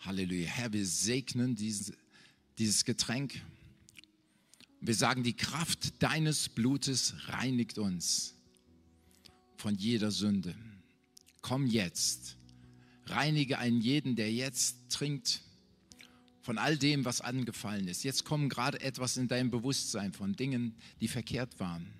Halleluja. 0.00 0.48
Herr, 0.48 0.72
wir 0.74 0.84
segnen 0.84 1.56
dieses, 1.56 1.94
dieses 2.58 2.84
Getränk. 2.84 3.40
Wir 4.82 4.94
sagen, 4.94 5.22
die 5.22 5.32
Kraft 5.32 6.02
deines 6.02 6.50
Blutes 6.50 7.14
reinigt 7.28 7.78
uns 7.78 8.34
von 9.56 9.74
jeder 9.74 10.10
Sünde. 10.10 10.54
Komm 11.40 11.66
jetzt, 11.66 12.36
reinige 13.06 13.58
einen 13.58 13.80
jeden, 13.80 14.14
der 14.14 14.30
jetzt 14.30 14.90
trinkt 14.90 15.40
von 16.48 16.56
all 16.56 16.78
dem, 16.78 17.04
was 17.04 17.20
angefallen 17.20 17.88
ist. 17.88 18.04
Jetzt 18.04 18.24
kommen 18.24 18.48
gerade 18.48 18.80
etwas 18.80 19.18
in 19.18 19.28
dein 19.28 19.50
Bewusstsein 19.50 20.14
von 20.14 20.32
Dingen, 20.34 20.74
die 20.98 21.06
verkehrt 21.06 21.60
waren. 21.60 21.92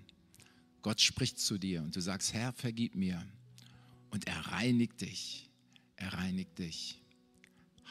Gott 0.81 1.03
spricht 1.03 1.39
zu 1.39 1.59
dir 1.59 1.83
und 1.83 1.95
du 1.95 2.01
sagst, 2.01 2.33
Herr, 2.33 2.55
vergib 2.55 2.95
mir. 2.95 3.23
Und 4.09 4.27
er 4.27 4.39
reinigt 4.47 5.03
dich. 5.03 5.51
Er 5.97 6.15
reinigt 6.15 6.59
dich. 6.59 6.99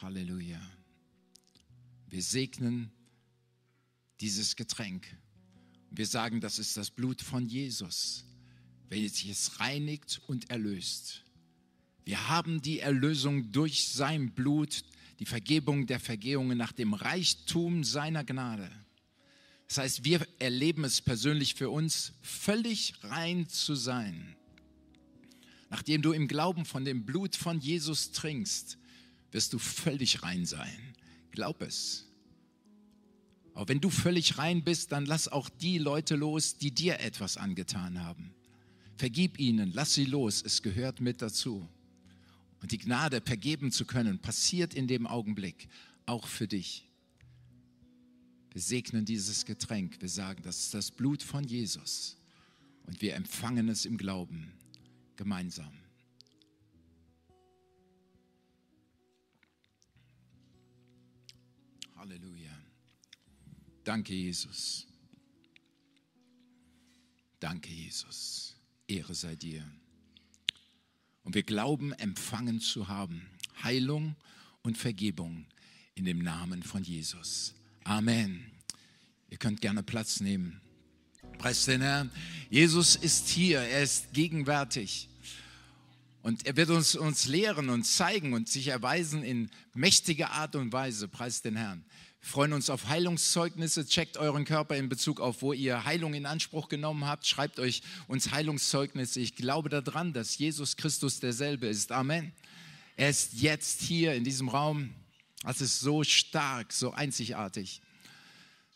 Halleluja. 0.02 0.60
Wir 2.08 2.22
segnen 2.24 2.90
dieses 4.20 4.56
Getränk. 4.56 5.06
Wir 5.92 6.08
sagen, 6.08 6.40
das 6.40 6.58
ist 6.58 6.76
das 6.76 6.90
Blut 6.90 7.22
von 7.22 7.46
Jesus, 7.46 8.24
welches 8.88 9.60
reinigt 9.60 10.20
und 10.26 10.50
erlöst. 10.50 11.22
Wir 12.04 12.28
haben 12.28 12.60
die 12.62 12.80
Erlösung 12.80 13.52
durch 13.52 13.86
sein 13.86 14.32
Blut 14.32 14.82
die 15.18 15.26
Vergebung 15.26 15.86
der 15.86 16.00
Vergehungen 16.00 16.56
nach 16.56 16.72
dem 16.72 16.94
Reichtum 16.94 17.84
seiner 17.84 18.24
Gnade. 18.24 18.70
Das 19.66 19.78
heißt, 19.78 20.04
wir 20.04 20.26
erleben 20.38 20.84
es 20.84 21.00
persönlich 21.00 21.54
für 21.54 21.70
uns, 21.70 22.12
völlig 22.22 22.94
rein 23.02 23.48
zu 23.48 23.74
sein. 23.74 24.36
Nachdem 25.70 26.00
du 26.00 26.12
im 26.12 26.28
Glauben 26.28 26.64
von 26.64 26.84
dem 26.84 27.04
Blut 27.04 27.36
von 27.36 27.60
Jesus 27.60 28.12
trinkst, 28.12 28.78
wirst 29.32 29.52
du 29.52 29.58
völlig 29.58 30.22
rein 30.22 30.46
sein. 30.46 30.94
Glaub 31.30 31.60
es. 31.60 32.06
Aber 33.52 33.68
wenn 33.68 33.80
du 33.80 33.90
völlig 33.90 34.38
rein 34.38 34.62
bist, 34.62 34.92
dann 34.92 35.04
lass 35.04 35.28
auch 35.28 35.50
die 35.50 35.78
Leute 35.78 36.14
los, 36.14 36.56
die 36.56 36.70
dir 36.70 37.00
etwas 37.00 37.36
angetan 37.36 38.02
haben. 38.02 38.32
Vergib 38.96 39.38
ihnen, 39.38 39.72
lass 39.74 39.94
sie 39.94 40.06
los, 40.06 40.42
es 40.42 40.62
gehört 40.62 41.00
mit 41.00 41.20
dazu. 41.20 41.68
Und 42.60 42.72
die 42.72 42.78
Gnade, 42.78 43.20
vergeben 43.20 43.70
zu 43.70 43.84
können, 43.84 44.18
passiert 44.18 44.74
in 44.74 44.86
dem 44.86 45.06
Augenblick 45.06 45.68
auch 46.06 46.26
für 46.26 46.48
dich. 46.48 46.88
Wir 48.52 48.62
segnen 48.62 49.04
dieses 49.04 49.44
Getränk, 49.44 50.00
wir 50.00 50.08
sagen, 50.08 50.42
das 50.42 50.58
ist 50.58 50.74
das 50.74 50.90
Blut 50.90 51.22
von 51.22 51.44
Jesus 51.44 52.16
und 52.86 53.00
wir 53.02 53.14
empfangen 53.14 53.68
es 53.68 53.84
im 53.84 53.98
Glauben 53.98 54.52
gemeinsam. 55.16 55.72
Halleluja. 61.96 62.56
Danke, 63.84 64.14
Jesus. 64.14 64.86
Danke, 67.38 67.70
Jesus. 67.70 68.56
Ehre 68.86 69.14
sei 69.14 69.36
dir. 69.36 69.64
Und 71.28 71.34
wir 71.34 71.42
glauben, 71.42 71.92
empfangen 71.92 72.58
zu 72.58 72.88
haben. 72.88 73.28
Heilung 73.62 74.16
und 74.62 74.78
Vergebung 74.78 75.44
in 75.94 76.06
dem 76.06 76.20
Namen 76.20 76.62
von 76.62 76.82
Jesus. 76.82 77.52
Amen. 77.84 78.50
Ihr 79.28 79.36
könnt 79.36 79.60
gerne 79.60 79.82
Platz 79.82 80.20
nehmen. 80.20 80.58
Preis 81.36 81.66
den 81.66 81.82
Herrn. 81.82 82.10
Jesus 82.48 82.96
ist 82.96 83.28
hier, 83.28 83.60
er 83.60 83.82
ist 83.82 84.14
gegenwärtig. 84.14 85.10
Und 86.22 86.46
er 86.46 86.56
wird 86.56 86.70
uns, 86.70 86.94
uns 86.96 87.26
lehren 87.26 87.68
und 87.68 87.84
zeigen 87.84 88.32
und 88.32 88.48
sich 88.48 88.68
erweisen 88.68 89.22
in 89.22 89.50
mächtiger 89.74 90.30
Art 90.30 90.56
und 90.56 90.72
Weise. 90.72 91.08
Preis 91.08 91.42
den 91.42 91.56
Herrn. 91.56 91.84
Freuen 92.28 92.52
uns 92.52 92.68
auf 92.68 92.88
Heilungszeugnisse. 92.88 93.86
Checkt 93.86 94.18
euren 94.18 94.44
Körper 94.44 94.76
in 94.76 94.90
Bezug 94.90 95.18
auf, 95.18 95.40
wo 95.40 95.54
ihr 95.54 95.86
Heilung 95.86 96.12
in 96.12 96.26
Anspruch 96.26 96.68
genommen 96.68 97.06
habt. 97.06 97.26
Schreibt 97.26 97.58
euch 97.58 97.80
uns 98.06 98.32
Heilungszeugnisse. 98.32 99.18
Ich 99.20 99.34
glaube 99.34 99.70
daran, 99.70 100.12
dass 100.12 100.36
Jesus 100.36 100.76
Christus 100.76 101.20
derselbe 101.20 101.68
ist. 101.68 101.90
Amen. 101.90 102.32
Er 102.98 103.08
ist 103.08 103.40
jetzt 103.40 103.80
hier 103.80 104.12
in 104.12 104.24
diesem 104.24 104.50
Raum. 104.50 104.90
Das 105.42 105.62
ist 105.62 105.80
so 105.80 106.04
stark, 106.04 106.74
so 106.74 106.92
einzigartig. 106.92 107.80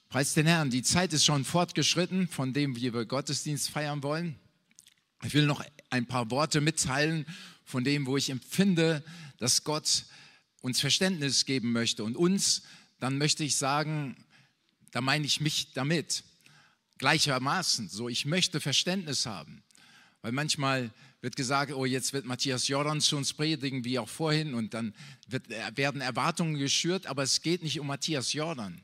Preis 0.09 0.33
den 0.33 0.47
Herrn, 0.47 0.71
die 0.71 0.83
Zeit 0.83 1.13
ist 1.13 1.27
schon 1.27 1.45
fortgeschritten, 1.45 2.29
von 2.29 2.55
dem 2.55 2.75
wie 2.77 2.95
wir 2.95 3.05
Gottesdienst 3.05 3.69
feiern 3.69 4.03
wollen. 4.03 4.37
Ich 5.25 5.35
will 5.35 5.45
noch 5.45 5.63
ein 5.91 6.07
paar 6.07 6.31
Worte 6.31 6.63
mitteilen 6.63 7.27
von 7.67 7.85
dem, 7.85 8.07
wo 8.07 8.17
ich 8.17 8.31
empfinde, 8.31 9.05
dass 9.37 9.63
Gott 9.63 10.07
uns 10.63 10.81
Verständnis 10.81 11.45
geben 11.45 11.73
möchte. 11.73 12.03
Und 12.03 12.17
uns, 12.17 12.63
dann 13.03 13.19
möchte 13.19 13.43
ich 13.43 13.57
sagen, 13.57 14.15
da 14.93 15.01
meine 15.01 15.27
ich 15.27 15.41
mich 15.41 15.73
damit, 15.73 16.23
gleichermaßen. 16.99 17.89
So, 17.89 18.09
ich 18.09 18.27
möchte 18.27 18.61
Verständnis 18.61 19.27
haben. 19.27 19.65
Weil 20.21 20.31
manchmal 20.31 20.93
wird 21.21 21.35
gesagt, 21.35 21.73
oh, 21.73 21.85
jetzt 21.85 22.13
wird 22.13 22.27
Matthias 22.27 22.69
Jordan 22.69 23.01
zu 23.01 23.17
uns 23.17 23.33
predigen, 23.33 23.85
wie 23.85 23.99
auch 23.99 24.09
vorhin, 24.09 24.55
und 24.55 24.73
dann 24.73 24.95
wird, 25.27 25.49
werden 25.49 26.01
Erwartungen 26.01 26.55
geschürt, 26.55 27.07
aber 27.07 27.25
es 27.25 27.43
geht 27.43 27.65
nicht 27.65 27.81
um 27.81 27.89
Matthias 27.89 28.35
Jordan. 28.35 28.81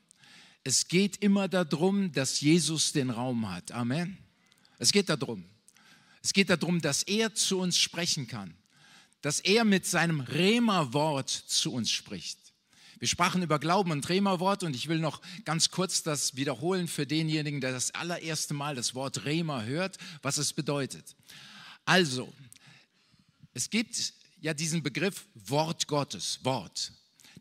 Es 0.65 0.89
geht 0.89 1.19
immer 1.19 1.47
darum, 1.47 2.11
dass 2.11 2.41
Jesus 2.41 2.91
den 2.91 3.11
Raum 3.11 3.49
hat. 3.49 3.71
Amen. 3.71 4.19
Es 4.79 4.91
geht 4.91 5.09
darum. 5.11 5.45
Es 6.25 6.33
geht 6.33 6.51
darum, 6.51 6.81
dass 6.81 7.05
er 7.05 7.37
zu 7.37 7.61
uns 7.61 7.79
sprechen 7.79 8.27
kann, 8.27 8.53
dass 9.21 9.39
er 9.39 9.63
mit 9.63 9.87
seinem 9.87 10.19
Rema-Wort 10.19 11.31
zu 11.31 11.73
uns 11.73 11.93
spricht. 11.93 12.48
Wir 12.99 13.09
sprachen 13.09 13.43
über 13.43 13.59
Glauben 13.59 13.93
und 13.93 14.09
Rema-Wort 14.09 14.65
und 14.65 14.75
ich 14.75 14.89
will 14.89 14.99
noch 14.99 15.23
ganz 15.45 15.71
kurz 15.71 16.03
das 16.03 16.35
wiederholen 16.37 16.89
für 16.89 17.07
denjenigen, 17.07 17.61
der 17.61 17.73
das 17.73 17.95
allererste 17.95 18.55
Mal 18.55 18.75
das 18.75 18.95
Wort 18.95 19.25
Rema 19.25 19.63
hört, 19.63 19.99
was 20.23 20.39
es 20.39 20.53
bedeutet. 20.53 21.15
Also, 21.85 22.33
es 23.55 23.71
gibt 23.71 24.13
ja 24.41 24.53
diesen 24.53 24.83
Begriff 24.83 25.27
Wort 25.35 25.87
Gottes, 25.87 26.41
Wort. 26.43 26.93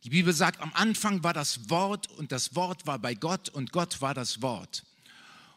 Die 0.03 0.10
Bibel 0.10 0.34
sagt, 0.34 0.62
am 0.62 0.71
Anfang 0.73 1.23
war 1.23 1.34
das 1.34 1.69
Wort 1.69 2.08
und 2.12 2.31
das 2.31 2.55
Wort 2.55 2.86
war 2.86 2.99
bei 2.99 3.15
Gott 3.15 3.49
und 3.49 3.71
Gott 3.71 3.99
war 3.99 4.13
das 4.13 4.41
Wort. 4.41 4.84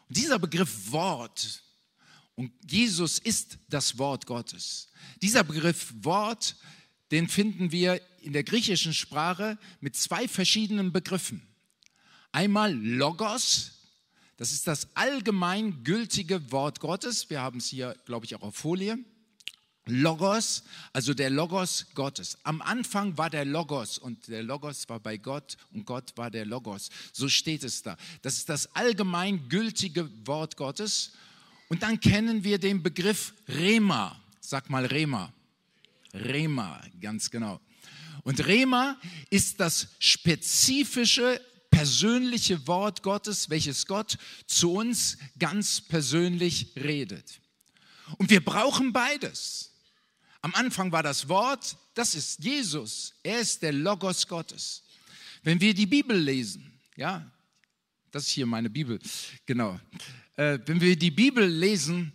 Und 0.09 0.17
dieser 0.17 0.39
Begriff 0.39 0.91
Wort, 0.91 1.63
und 2.35 2.51
Jesus 2.67 3.19
ist 3.19 3.59
das 3.69 3.97
Wort 3.97 4.25
Gottes. 4.25 4.87
Dieser 5.21 5.43
Begriff 5.43 5.93
Wort, 6.01 6.55
den 7.11 7.27
finden 7.27 7.71
wir 7.71 8.01
in 8.21 8.33
der 8.33 8.43
griechischen 8.43 8.93
Sprache 8.93 9.57
mit 9.79 9.95
zwei 9.95 10.27
verschiedenen 10.27 10.91
Begriffen. 10.91 11.41
Einmal 12.31 12.73
Logos, 12.73 13.71
das 14.37 14.51
ist 14.51 14.65
das 14.65 14.87
allgemein 14.95 15.83
gültige 15.83 16.51
Wort 16.51 16.79
Gottes. 16.79 17.29
Wir 17.29 17.41
haben 17.41 17.59
es 17.59 17.67
hier, 17.67 17.95
glaube 18.05 18.25
ich, 18.25 18.35
auch 18.35 18.41
auf 18.41 18.55
Folie. 18.55 18.97
Logos, 19.85 20.63
also 20.93 21.13
der 21.13 21.29
Logos 21.29 21.87
Gottes. 21.95 22.37
Am 22.43 22.61
Anfang 22.61 23.17
war 23.17 23.29
der 23.29 23.45
Logos 23.45 23.97
und 23.97 24.27
der 24.27 24.43
Logos 24.43 24.87
war 24.87 24.99
bei 24.99 25.17
Gott 25.17 25.57
und 25.73 25.85
Gott 25.85 26.13
war 26.15 26.29
der 26.29 26.45
Logos. 26.45 26.89
So 27.11 27.27
steht 27.27 27.63
es 27.63 27.81
da. 27.81 27.97
Das 28.21 28.37
ist 28.37 28.47
das 28.47 28.73
allgemein 28.75 29.49
gültige 29.49 30.09
Wort 30.25 30.55
Gottes. 30.55 31.13
Und 31.67 31.83
dann 31.83 31.99
kennen 31.99 32.43
wir 32.43 32.59
den 32.59 32.83
Begriff 32.83 33.33
Rema. 33.47 34.19
Sag 34.39 34.69
mal 34.69 34.85
Rema. 34.85 35.33
Rema, 36.13 36.81
ganz 36.99 37.29
genau. 37.29 37.59
Und 38.23 38.45
Rema 38.45 38.99
ist 39.29 39.59
das 39.59 39.87
spezifische, 39.99 41.41
persönliche 41.69 42.67
Wort 42.67 43.01
Gottes, 43.01 43.49
welches 43.49 43.87
Gott 43.87 44.17
zu 44.45 44.73
uns 44.73 45.17
ganz 45.39 45.81
persönlich 45.81 46.73
redet. 46.75 47.39
Und 48.17 48.29
wir 48.29 48.43
brauchen 48.43 48.91
beides. 48.91 49.71
Am 50.41 50.53
Anfang 50.53 50.91
war 50.91 51.03
das 51.03 51.29
Wort, 51.29 51.77
das 51.93 52.15
ist 52.15 52.43
Jesus. 52.43 53.13
Er 53.23 53.39
ist 53.39 53.61
der 53.61 53.71
Logos 53.71 54.27
Gottes. 54.27 54.83
Wenn 55.43 55.61
wir 55.61 55.73
die 55.73 55.85
Bibel 55.85 56.17
lesen, 56.17 56.79
ja, 56.95 57.25
das 58.11 58.23
ist 58.27 58.31
hier 58.31 58.45
meine 58.45 58.69
Bibel, 58.69 58.99
genau. 59.45 59.79
Äh, 60.35 60.59
wenn 60.65 60.81
wir 60.81 60.95
die 60.97 61.11
Bibel 61.11 61.45
lesen, 61.45 62.13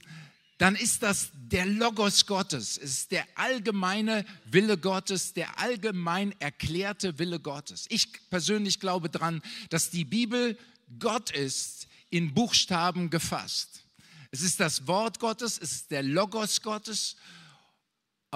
dann 0.59 0.75
ist 0.75 1.03
das 1.03 1.31
der 1.35 1.67
Logos 1.67 2.27
Gottes, 2.27 2.79
es 2.79 2.91
ist 2.91 3.13
der 3.13 3.27
allgemeine 3.35 4.25
Wille 4.47 4.79
Gottes, 4.79 5.33
der 5.35 5.59
allgemein 5.61 6.35
erklärte 6.41 7.19
Wille 7.19 7.41
Gottes. 7.41 7.87
Ich 7.89 8.29
persönlich 8.31 8.81
glaube 8.81 9.11
daran, 9.11 9.43
dass 9.69 9.91
die 9.91 10.05
Bibel 10.05 10.59
Gott 10.99 11.31
ist, 11.31 11.89
in 12.09 12.33
Buchstaben 12.33 13.11
gefasst. 13.11 13.83
Es 14.31 14.41
ist 14.41 14.61
das 14.61 14.87
Wort 14.87 15.19
Gottes, 15.19 15.59
es 15.59 15.73
ist 15.73 15.91
der 15.91 16.03
Logos 16.03 16.63
Gottes 16.63 17.17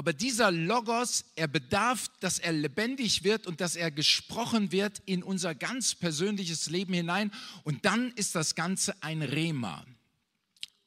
aber 0.00 0.14
dieser 0.14 0.50
Logos, 0.50 1.26
er 1.37 1.46
bedarf, 1.46 2.09
dass 2.20 2.38
er 2.38 2.52
lebendig 2.52 3.22
wird 3.22 3.46
und 3.46 3.61
dass 3.61 3.76
er 3.76 3.90
gesprochen 3.90 4.72
wird 4.72 5.02
in 5.04 5.22
unser 5.22 5.54
ganz 5.54 5.94
persönliches 5.94 6.70
Leben 6.70 6.94
hinein. 6.94 7.30
Und 7.64 7.85
dann 7.85 8.11
ist 8.12 8.35
das 8.35 8.54
Ganze 8.54 8.94
ein 9.02 9.20
Rema. 9.20 9.85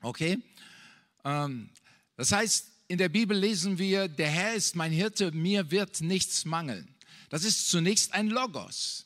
Okay? 0.02 0.40
Ähm, 1.24 1.70
das 2.16 2.32
heißt, 2.32 2.68
in 2.88 2.98
der 2.98 3.10
Bibel 3.10 3.38
lesen 3.38 3.78
wir, 3.78 4.08
der 4.08 4.30
Herr 4.30 4.54
ist 4.54 4.76
mein 4.76 4.92
Hirte, 4.92 5.32
mir 5.32 5.72
wird 5.72 6.02
nichts 6.02 6.46
mangeln. 6.46 6.88
Das 7.30 7.44
ist 7.44 7.70
zunächst 7.70 8.14
ein 8.14 8.28
Logos. 8.28 9.06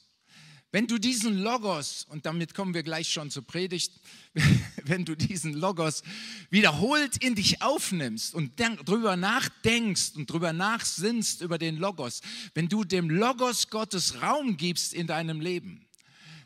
Wenn 0.72 0.86
du 0.86 0.98
diesen 0.98 1.38
Logos, 1.38 2.06
und 2.10 2.26
damit 2.26 2.54
kommen 2.54 2.74
wir 2.74 2.84
gleich 2.84 3.12
schon 3.12 3.32
zur 3.32 3.44
Predigt, 3.48 3.94
wenn 4.84 5.06
du 5.06 5.16
diesen 5.16 5.54
Logos 5.54 6.04
wiederholt 6.50 7.24
in 7.24 7.36
dich 7.36 7.62
aufnimmst 7.62 8.36
und 8.36 8.60
drüber 8.60 9.16
nachdenkst 9.16 10.16
und 10.16 10.30
drüber 10.30 10.52
nachsinnst 10.52 11.42
über 11.42 11.58
den 11.58 11.78
Logos, 11.78 12.22
wenn 12.54 12.68
du 12.68 12.84
dem 12.84 13.10
Logos 13.10 13.70
Gottes 13.70 14.22
Raum 14.22 14.58
gibst 14.58 14.94
in 14.94 15.08
deinem 15.08 15.40
Leben, 15.40 15.87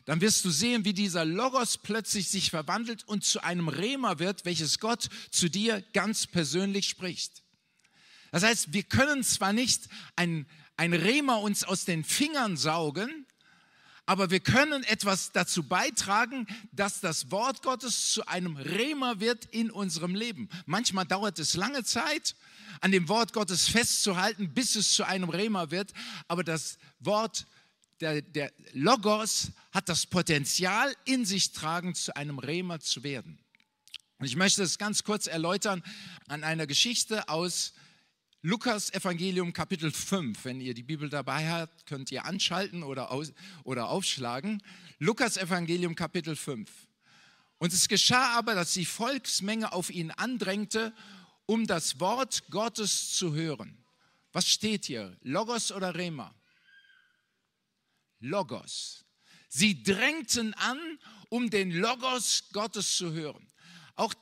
dann 0.04 0.20
wirst 0.20 0.44
du 0.44 0.50
sehen, 0.50 0.84
wie 0.84 0.94
dieser 0.94 1.24
Logos 1.24 1.78
plötzlich 1.78 2.28
sich 2.28 2.50
verwandelt 2.50 3.06
und 3.06 3.24
zu 3.24 3.42
einem 3.42 3.68
Rema 3.68 4.18
wird, 4.18 4.44
welches 4.44 4.78
Gott 4.78 5.08
zu 5.30 5.48
dir 5.48 5.82
ganz 5.92 6.26
persönlich 6.26 6.88
spricht. 6.88 7.42
Das 8.30 8.42
heißt, 8.42 8.72
wir 8.72 8.82
können 8.82 9.22
zwar 9.22 9.52
nicht 9.52 9.88
ein, 10.16 10.46
ein 10.76 10.94
Rema 10.94 11.36
uns 11.36 11.64
aus 11.64 11.84
den 11.84 12.02
Fingern 12.02 12.56
saugen, 12.56 13.26
aber 14.04 14.30
wir 14.30 14.40
können 14.40 14.82
etwas 14.84 15.30
dazu 15.30 15.62
beitragen, 15.62 16.48
dass 16.72 17.00
das 17.00 17.30
Wort 17.30 17.62
Gottes 17.62 18.10
zu 18.10 18.26
einem 18.26 18.56
Rema 18.56 19.20
wird 19.20 19.44
in 19.46 19.70
unserem 19.70 20.16
Leben. 20.16 20.48
Manchmal 20.66 21.06
dauert 21.06 21.38
es 21.38 21.54
lange 21.54 21.84
Zeit, 21.84 22.34
an 22.80 22.90
dem 22.90 23.08
Wort 23.08 23.32
Gottes 23.32 23.68
festzuhalten, 23.68 24.52
bis 24.54 24.74
es 24.74 24.92
zu 24.92 25.04
einem 25.04 25.28
Rema 25.28 25.70
wird, 25.70 25.92
aber 26.26 26.42
das 26.42 26.78
Wort 26.98 27.46
der, 28.02 28.20
der 28.20 28.52
Logos 28.72 29.52
hat 29.70 29.88
das 29.88 30.06
Potenzial 30.06 30.92
in 31.04 31.24
sich 31.24 31.52
tragen, 31.52 31.94
zu 31.94 32.16
einem 32.16 32.40
Rema 32.40 32.80
zu 32.80 33.04
werden. 33.04 33.38
Und 34.18 34.26
ich 34.26 34.34
möchte 34.34 34.62
es 34.62 34.76
ganz 34.76 35.04
kurz 35.04 35.26
erläutern 35.28 35.82
an 36.26 36.42
einer 36.42 36.66
Geschichte 36.66 37.28
aus 37.28 37.74
Lukas 38.42 38.92
Evangelium 38.92 39.52
Kapitel 39.52 39.92
5. 39.92 40.44
Wenn 40.44 40.60
ihr 40.60 40.74
die 40.74 40.82
Bibel 40.82 41.08
dabei 41.08 41.48
habt, 41.48 41.86
könnt 41.86 42.10
ihr 42.10 42.24
anschalten 42.24 42.82
oder, 42.82 43.12
aus, 43.12 43.32
oder 43.62 43.88
aufschlagen. 43.88 44.62
Lukas 44.98 45.36
Evangelium 45.36 45.94
Kapitel 45.94 46.34
5. 46.34 46.68
Und 47.58 47.72
es 47.72 47.86
geschah 47.86 48.36
aber, 48.36 48.56
dass 48.56 48.72
die 48.72 48.84
Volksmenge 48.84 49.72
auf 49.72 49.90
ihn 49.90 50.10
andrängte, 50.10 50.92
um 51.46 51.68
das 51.68 52.00
Wort 52.00 52.50
Gottes 52.50 53.12
zu 53.12 53.34
hören. 53.34 53.78
Was 54.32 54.48
steht 54.48 54.86
hier? 54.86 55.16
Logos 55.22 55.70
oder 55.70 55.94
Rema? 55.94 56.34
Logos. 58.22 59.04
Sie 59.48 59.82
drängten 59.82 60.54
an, 60.54 60.78
um 61.28 61.50
den 61.50 61.72
Logos 61.72 62.44
Gottes 62.52 62.96
zu 62.96 63.12
hören. 63.12 63.46
Auch 63.96 64.14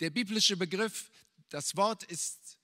der 0.00 0.10
biblische 0.10 0.56
Begriff, 0.56 1.10
das 1.50 1.76
Wort 1.76 2.04
ist 2.04 2.58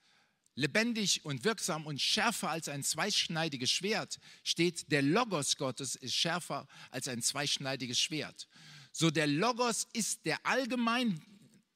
lebendig 0.55 1.25
und 1.25 1.45
wirksam 1.45 1.87
und 1.87 2.01
schärfer 2.01 2.49
als 2.51 2.69
ein 2.69 2.83
zweischneidiges 2.83 3.71
Schwert, 3.71 4.21
steht, 4.45 4.91
der 4.91 5.03
Logos 5.03 5.57
Gottes 5.57 5.97
ist 5.97 6.15
schärfer 6.15 6.67
als 6.91 7.09
ein 7.09 7.23
zweischneidiges 7.23 7.99
Schwert. 7.99 8.49
So 8.93 9.11
der 9.11 9.27
Logos 9.27 9.89
ist 9.93 10.25
der 10.25 10.47
allgemein, 10.47 11.21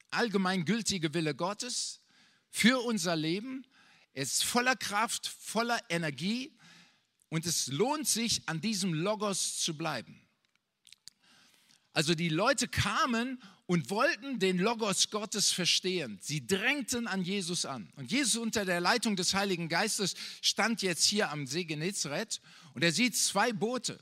allgemein 0.09 0.65
gültige 0.65 1.13
Wille 1.13 1.35
Gottes 1.35 1.99
für 2.49 2.79
unser 2.79 3.15
Leben. 3.15 3.65
Er 4.13 4.23
ist 4.23 4.43
voller 4.43 4.75
Kraft, 4.75 5.27
voller 5.27 5.79
Energie 5.89 6.57
und 7.29 7.45
es 7.45 7.67
lohnt 7.67 8.07
sich, 8.07 8.41
an 8.47 8.61
diesem 8.61 8.93
Logos 8.93 9.57
zu 9.57 9.77
bleiben. 9.77 10.21
Also 11.93 12.15
die 12.15 12.29
Leute 12.29 12.67
kamen 12.67 13.41
und 13.65 13.89
wollten 13.89 14.39
den 14.39 14.57
Logos 14.57 15.11
Gottes 15.11 15.51
verstehen. 15.51 16.17
Sie 16.21 16.45
drängten 16.45 17.07
an 17.07 17.23
Jesus 17.23 17.65
an. 17.65 17.91
Und 17.95 18.11
Jesus 18.11 18.37
unter 18.37 18.65
der 18.65 18.79
Leitung 18.79 19.15
des 19.15 19.33
Heiligen 19.33 19.69
Geistes 19.69 20.15
stand 20.41 20.81
jetzt 20.81 21.03
hier 21.03 21.29
am 21.29 21.45
See 21.45 21.65
Genezareth 21.65 22.41
und 22.73 22.83
er 22.83 22.91
sieht 22.91 23.15
zwei 23.15 23.53
Boote. 23.53 23.99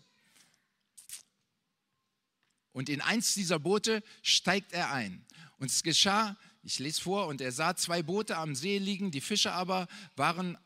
Und 2.72 2.90
in 2.90 3.02
eins 3.02 3.34
dieser 3.34 3.60
Boote 3.60 4.04
steigt 4.22 4.72
er 4.72 4.92
ein. 4.92 5.26
Und 5.58 5.72
es 5.72 5.84
geschah, 5.84 6.38
ich 6.62 6.80
lese 6.80 7.02
vor, 7.02 7.28
und 7.28 7.42
er 7.42 7.52
sah 7.52 7.76
zwei 7.76 8.04
Boote 8.04 8.38
am 8.38 8.54
See 8.54 8.78
liegen, 8.78 9.10
die 9.10 9.22
Fische 9.22 9.52
aber 9.52 9.88
waren 10.16 10.58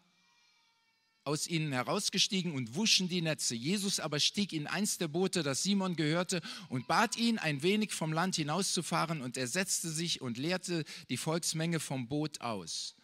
aus 1.24 1.48
ihnen 1.48 1.72
herausgestiegen 1.72 2.54
und 2.54 2.76
wuschen 2.76 3.08
die 3.08 3.22
Netze. 3.22 3.56
Jesus 3.56 4.00
aber 4.00 4.20
stieg 4.20 4.54
in 4.54 4.68
eins 4.68 4.98
der 4.98 5.08
Boote, 5.08 5.44
das 5.44 5.64
Simon 5.64 5.96
gehörte, 5.96 6.42
und 6.70 6.88
bat 6.88 7.18
ihn, 7.18 7.38
ein 7.38 7.62
wenig 7.62 7.94
vom 7.94 8.12
Land 8.12 8.36
hinauszufahren, 8.36 9.22
und 9.22 9.38
er 9.38 9.48
setzte 9.48 9.90
sich 9.90 10.22
und 10.22 10.38
leerte 10.38 10.84
die 11.10 11.18
Volksmenge 11.18 11.80
vom 11.80 12.08
Boot 12.08 12.42
aus. 12.42 12.96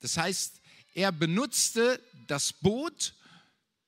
Das 0.00 0.16
heißt, 0.16 0.60
er 0.94 1.12
benutzte 1.12 2.00
das 2.26 2.52
Boot 2.52 3.14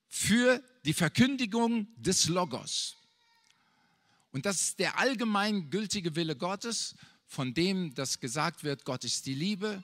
für 0.09 0.63
die 0.85 0.95
Verkündigung 0.95 1.89
des 1.97 2.29
Logos. 2.29 2.97
Und 4.33 4.47
das 4.47 4.63
ist 4.63 4.79
der 4.79 4.99
allgemein 4.99 5.71
gültige 5.71 6.17
Wille 6.17 6.35
Gottes, 6.35 6.95
von 7.27 7.53
dem 7.53 7.95
das 7.95 8.21
gesagt 8.21 8.65
wird, 8.65 8.85
Gott 8.85 9.05
ist 9.05 9.27
die 9.27 9.35
Liebe, 9.35 9.83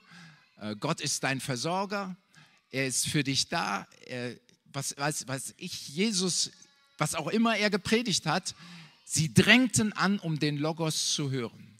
äh, 0.57 0.75
Gott 0.75 1.01
ist 1.01 1.23
dein 1.23 1.39
Versorger, 1.41 2.15
er 2.71 2.87
ist 2.87 3.07
für 3.07 3.23
dich 3.23 3.47
da. 3.49 3.87
Er, 4.05 4.35
was, 4.73 4.95
was, 4.97 5.27
was 5.27 5.53
ich, 5.57 5.89
Jesus, 5.89 6.51
was 6.97 7.15
auch 7.15 7.27
immer 7.27 7.57
er 7.57 7.69
gepredigt 7.69 8.25
hat, 8.25 8.55
sie 9.05 9.33
drängten 9.33 9.93
an, 9.93 10.19
um 10.19 10.39
den 10.39 10.57
Logos 10.57 11.13
zu 11.13 11.31
hören. 11.31 11.77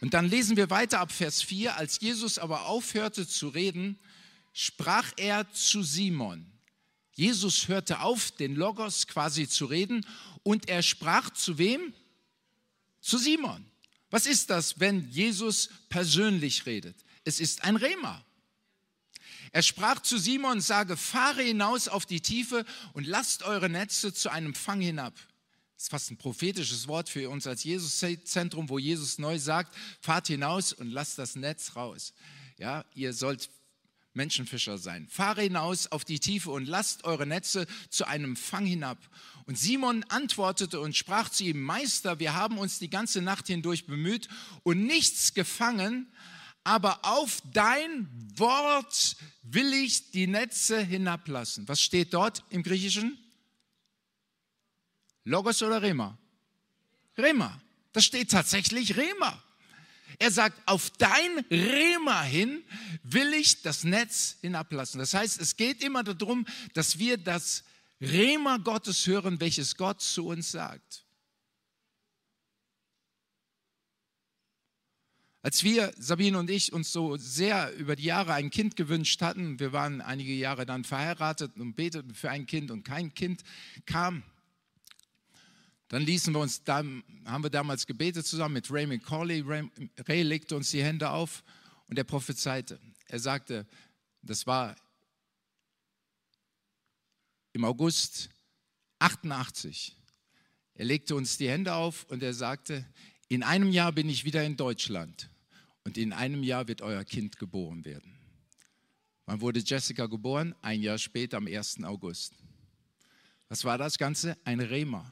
Und 0.00 0.14
dann 0.14 0.28
lesen 0.28 0.56
wir 0.56 0.70
weiter 0.70 1.00
ab 1.00 1.12
Vers 1.12 1.42
4. 1.42 1.76
Als 1.76 2.00
Jesus 2.00 2.38
aber 2.38 2.66
aufhörte 2.66 3.26
zu 3.26 3.48
reden, 3.48 3.98
sprach 4.52 5.12
er 5.16 5.52
zu 5.52 5.82
Simon. 5.82 6.46
Jesus 7.14 7.68
hörte 7.68 8.00
auf, 8.00 8.30
den 8.32 8.54
Logos 8.54 9.06
quasi 9.06 9.48
zu 9.48 9.66
reden 9.66 10.06
und 10.42 10.68
er 10.68 10.82
sprach 10.82 11.30
zu 11.30 11.58
wem? 11.58 11.92
Zu 13.00 13.18
Simon. 13.18 13.64
Was 14.10 14.26
ist 14.26 14.50
das, 14.50 14.80
wenn 14.80 15.08
Jesus 15.10 15.68
persönlich 15.88 16.66
redet? 16.66 16.96
Es 17.24 17.40
ist 17.40 17.64
ein 17.64 17.76
Rema. 17.76 18.24
Er 19.52 19.62
sprach 19.62 20.00
zu 20.00 20.16
Simon, 20.16 20.62
sage, 20.62 20.96
fahre 20.96 21.42
hinaus 21.42 21.86
auf 21.86 22.06
die 22.06 22.20
Tiefe 22.20 22.64
und 22.94 23.06
lasst 23.06 23.42
eure 23.42 23.68
Netze 23.68 24.14
zu 24.14 24.30
einem 24.30 24.54
Fang 24.54 24.80
hinab. 24.80 25.14
Das 25.76 25.84
ist 25.84 25.90
fast 25.90 26.10
ein 26.10 26.16
prophetisches 26.16 26.88
Wort 26.88 27.08
für 27.08 27.28
uns 27.28 27.46
als 27.46 27.64
Jesuszentrum, 27.64 28.68
wo 28.70 28.78
Jesus 28.78 29.18
neu 29.18 29.38
sagt, 29.38 29.74
fahrt 30.00 30.28
hinaus 30.28 30.72
und 30.72 30.90
lasst 30.90 31.18
das 31.18 31.36
Netz 31.36 31.76
raus. 31.76 32.14
Ja, 32.56 32.84
ihr 32.94 33.12
sollt 33.12 33.50
Menschenfischer 34.14 34.78
sein. 34.78 35.06
Fahre 35.08 35.42
hinaus 35.42 35.86
auf 35.86 36.04
die 36.04 36.18
Tiefe 36.20 36.50
und 36.50 36.66
lasst 36.66 37.04
eure 37.04 37.26
Netze 37.26 37.66
zu 37.90 38.06
einem 38.06 38.36
Fang 38.36 38.64
hinab. 38.64 38.98
Und 39.46 39.58
Simon 39.58 40.04
antwortete 40.04 40.80
und 40.80 40.96
sprach 40.96 41.28
zu 41.28 41.44
ihm, 41.44 41.60
Meister, 41.60 42.18
wir 42.18 42.34
haben 42.34 42.58
uns 42.58 42.78
die 42.78 42.90
ganze 42.90 43.20
Nacht 43.20 43.46
hindurch 43.48 43.86
bemüht 43.86 44.28
und 44.62 44.84
nichts 44.84 45.34
gefangen, 45.34 46.10
aber 46.64 47.04
auf 47.04 47.42
dein 47.52 48.08
Wort 48.36 49.16
will 49.52 49.72
ich 49.72 50.10
die 50.10 50.26
Netze 50.26 50.80
hinablassen. 50.80 51.68
Was 51.68 51.80
steht 51.80 52.14
dort 52.14 52.44
im 52.50 52.62
Griechischen? 52.62 53.18
Logos 55.24 55.62
oder 55.62 55.82
Rema? 55.82 56.18
Rema. 57.16 57.60
Das 57.92 58.04
steht 58.04 58.30
tatsächlich 58.30 58.96
Rema. 58.96 59.42
Er 60.18 60.30
sagt, 60.30 60.60
auf 60.66 60.90
dein 60.90 61.38
Rema 61.50 62.22
hin 62.22 62.62
will 63.02 63.32
ich 63.34 63.62
das 63.62 63.84
Netz 63.84 64.36
hinablassen. 64.40 64.98
Das 64.98 65.14
heißt, 65.14 65.40
es 65.40 65.56
geht 65.56 65.82
immer 65.82 66.02
darum, 66.02 66.46
dass 66.74 66.98
wir 66.98 67.16
das 67.16 67.64
Rema 68.00 68.58
Gottes 68.58 69.06
hören, 69.06 69.40
welches 69.40 69.76
Gott 69.76 70.00
zu 70.00 70.26
uns 70.26 70.52
sagt. 70.52 71.01
Als 75.44 75.64
wir, 75.64 75.92
Sabine 75.98 76.38
und 76.38 76.48
ich, 76.50 76.72
uns 76.72 76.92
so 76.92 77.16
sehr 77.16 77.74
über 77.74 77.96
die 77.96 78.04
Jahre 78.04 78.32
ein 78.34 78.50
Kind 78.50 78.76
gewünscht 78.76 79.20
hatten, 79.22 79.58
wir 79.58 79.72
waren 79.72 80.00
einige 80.00 80.32
Jahre 80.32 80.66
dann 80.66 80.84
verheiratet 80.84 81.56
und 81.58 81.74
beteten 81.74 82.14
für 82.14 82.30
ein 82.30 82.46
Kind 82.46 82.70
und 82.70 82.84
kein 82.84 83.12
Kind 83.12 83.42
kam, 83.84 84.22
dann 85.88 86.02
ließen 86.02 86.32
wir 86.32 86.40
uns, 86.40 86.62
haben 86.66 87.04
wir 87.42 87.50
damals 87.50 87.86
gebetet 87.86 88.24
zusammen 88.24 88.54
mit 88.54 88.70
Ray 88.70 88.86
McCauley. 88.86 89.42
Ray, 89.44 89.68
Ray 90.08 90.22
legte 90.22 90.56
uns 90.56 90.70
die 90.70 90.82
Hände 90.82 91.10
auf 91.10 91.42
und 91.88 91.98
er 91.98 92.04
prophezeite. 92.04 92.80
Er 93.08 93.18
sagte, 93.18 93.66
das 94.22 94.46
war 94.46 94.74
im 97.52 97.64
August 97.64 98.30
88. 99.00 99.94
Er 100.74 100.84
legte 100.84 101.14
uns 101.14 101.36
die 101.36 101.50
Hände 101.50 101.74
auf 101.74 102.04
und 102.04 102.22
er 102.22 102.32
sagte, 102.32 102.86
in 103.32 103.42
einem 103.42 103.72
Jahr 103.72 103.92
bin 103.92 104.10
ich 104.10 104.26
wieder 104.26 104.44
in 104.44 104.58
Deutschland 104.58 105.30
und 105.84 105.96
in 105.96 106.12
einem 106.12 106.42
Jahr 106.42 106.68
wird 106.68 106.82
euer 106.82 107.02
Kind 107.02 107.38
geboren 107.38 107.82
werden. 107.86 108.12
Wann 109.24 109.40
wurde 109.40 109.60
Jessica 109.60 110.04
geboren? 110.04 110.54
Ein 110.60 110.82
Jahr 110.82 110.98
später, 110.98 111.38
am 111.38 111.46
1. 111.46 111.82
August. 111.82 112.34
Was 113.48 113.64
war 113.64 113.78
das 113.78 113.96
Ganze? 113.96 114.36
Ein 114.44 114.60
Rema. 114.60 115.10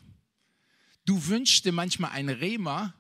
Du 1.07 1.29
wünschst 1.29 1.65
dir 1.65 1.73
manchmal 1.73 2.11
ein 2.11 2.29
Rema 2.29 2.93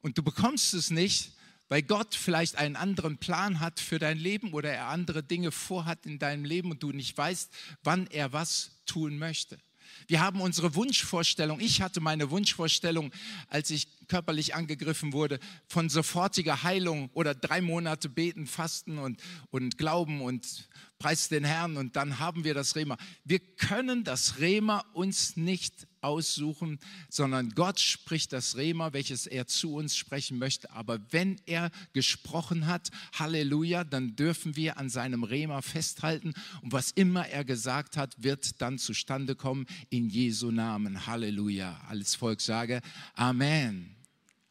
und 0.00 0.16
du 0.16 0.22
bekommst 0.22 0.72
es 0.72 0.88
nicht, 0.88 1.32
weil 1.68 1.82
Gott 1.82 2.14
vielleicht 2.14 2.56
einen 2.56 2.76
anderen 2.76 3.18
Plan 3.18 3.60
hat 3.60 3.78
für 3.78 3.98
dein 3.98 4.16
Leben 4.16 4.54
oder 4.54 4.72
er 4.72 4.86
andere 4.86 5.22
Dinge 5.22 5.52
vorhat 5.52 6.06
in 6.06 6.18
deinem 6.18 6.46
Leben 6.46 6.70
und 6.70 6.82
du 6.82 6.92
nicht 6.92 7.14
weißt, 7.14 7.52
wann 7.82 8.06
er 8.06 8.32
was 8.32 8.70
tun 8.86 9.18
möchte. 9.18 9.58
Wir 10.06 10.20
haben 10.20 10.40
unsere 10.40 10.74
Wunschvorstellung. 10.74 11.60
Ich 11.60 11.82
hatte 11.82 12.00
meine 12.00 12.30
Wunschvorstellung, 12.30 13.12
als 13.48 13.70
ich 13.70 13.88
körperlich 14.08 14.54
angegriffen 14.54 15.12
wurde, 15.12 15.38
von 15.66 15.88
sofortiger 15.88 16.62
Heilung 16.62 17.10
oder 17.14 17.34
drei 17.34 17.60
Monate 17.60 18.08
beten, 18.08 18.46
fasten 18.46 18.98
und, 18.98 19.20
und 19.50 19.78
glauben 19.78 20.20
und 20.20 20.68
preis 21.02 21.28
den 21.28 21.42
Herrn 21.42 21.76
und 21.76 21.96
dann 21.96 22.20
haben 22.20 22.44
wir 22.44 22.54
das 22.54 22.76
Rema. 22.76 22.96
Wir 23.24 23.40
können 23.40 24.04
das 24.04 24.38
Rema 24.38 24.84
uns 24.92 25.36
nicht 25.36 25.88
aussuchen, 26.00 26.78
sondern 27.08 27.50
Gott 27.50 27.80
spricht 27.80 28.32
das 28.32 28.56
Rema, 28.56 28.92
welches 28.92 29.26
er 29.26 29.48
zu 29.48 29.74
uns 29.74 29.96
sprechen 29.96 30.38
möchte. 30.38 30.70
Aber 30.70 31.00
wenn 31.10 31.40
er 31.44 31.72
gesprochen 31.92 32.66
hat, 32.68 32.90
Halleluja, 33.14 33.82
dann 33.82 34.14
dürfen 34.14 34.54
wir 34.54 34.78
an 34.78 34.90
seinem 34.90 35.24
Rema 35.24 35.60
festhalten 35.60 36.34
und 36.62 36.72
was 36.72 36.92
immer 36.92 37.26
er 37.26 37.44
gesagt 37.44 37.96
hat, 37.96 38.22
wird 38.22 38.62
dann 38.62 38.78
zustande 38.78 39.34
kommen 39.34 39.66
in 39.90 40.08
Jesu 40.08 40.52
Namen. 40.52 41.08
Halleluja. 41.08 41.80
Alles 41.88 42.14
Volk 42.14 42.40
sage 42.40 42.80
Amen. 43.14 43.96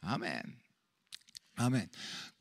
Amen. 0.01 0.57
Amen. 1.55 1.89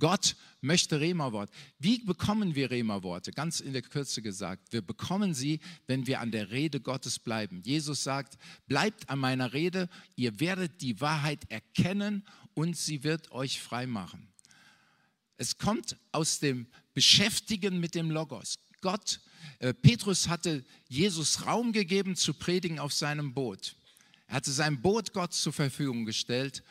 Gott 0.01 0.35
möchte 0.61 1.01
Rema-Wort. 1.01 1.51
Wie 1.79 1.99
bekommen 2.05 2.55
wir 2.55 2.71
Rema-Worte? 2.71 3.33
Ganz 3.33 3.61
in 3.61 3.73
der 3.73 3.83
Kürze 3.83 4.23
gesagt, 4.23 4.73
wir 4.73 4.83
bekommen 4.83 5.35
sie, 5.35 5.61
wenn 5.87 6.07
wir 6.07 6.21
an 6.21 6.31
der 6.31 6.51
Rede 6.51 6.81
Gottes 6.81 7.19
bleiben. 7.19 7.63
Jesus 7.65 8.03
sagt, 8.03 8.39
bleibt 8.67 9.09
an 9.09 9.19
meiner 9.19 9.53
Rede, 9.53 9.89
ihr 10.17 10.41
werdet 10.41 10.81
die 10.81 11.01
Wahrheit 11.01 11.51
erkennen 11.51 12.25
und 12.55 12.77
sie 12.77 13.05
wird 13.05 13.31
euch 13.33 13.61
frei 13.61 13.87
machen. 13.87 14.29
Es 15.37 15.57
kommt 15.57 15.97
aus 16.13 16.39
dem 16.39 16.67
Beschäftigen 16.93 17.81
mit 17.81 17.95
dem 17.95 18.11
Logos. 18.11 18.59
Gott, 18.83 19.21
äh, 19.59 19.73
Petrus 19.73 20.29
hatte 20.29 20.65
Jesus 20.89 21.47
Raum 21.47 21.73
gegeben 21.73 22.17
zu 22.17 22.35
predigen 22.35 22.79
auf 22.79 22.93
seinem 22.93 23.33
Boot. 23.33 23.77
Er 24.27 24.37
hatte 24.37 24.53
sein 24.53 24.81
Boot 24.81 25.13
Gott 25.13 25.33
zur 25.33 25.53
Verfügung 25.53 26.05
gestellt 26.05 26.63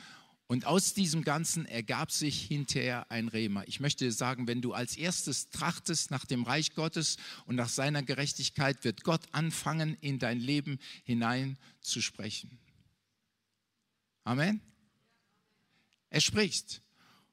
und 0.50 0.66
aus 0.66 0.96
diesem 0.96 1.24
Ganzen 1.24 1.68
ergab 1.68 2.12
sich 2.12 2.42
hinterher 2.42 3.12
ein 3.12 3.28
Rema. 3.28 3.64
Ich 3.68 3.80
möchte 3.80 4.12
sagen, 4.12 4.48
wenn 4.48 4.64
du 4.64 4.74
als 4.74 4.98
erstes 4.98 5.52
trachtest 5.52 6.10
nach 6.10 6.26
dem 6.26 6.42
Reich 6.42 6.74
Gottes 6.74 7.18
und 7.46 7.56
nach 7.56 7.70
seiner 7.70 8.02
Gerechtigkeit, 8.02 8.84
wird 8.84 9.04
Gott 9.04 9.22
anfangen, 9.32 9.96
in 10.02 10.18
dein 10.18 10.40
Leben 10.40 10.80
hinein 11.04 11.60
zu 11.82 12.02
sprechen. 12.02 12.58
Amen. 14.24 14.60
Er 16.10 16.20
spricht 16.20 16.82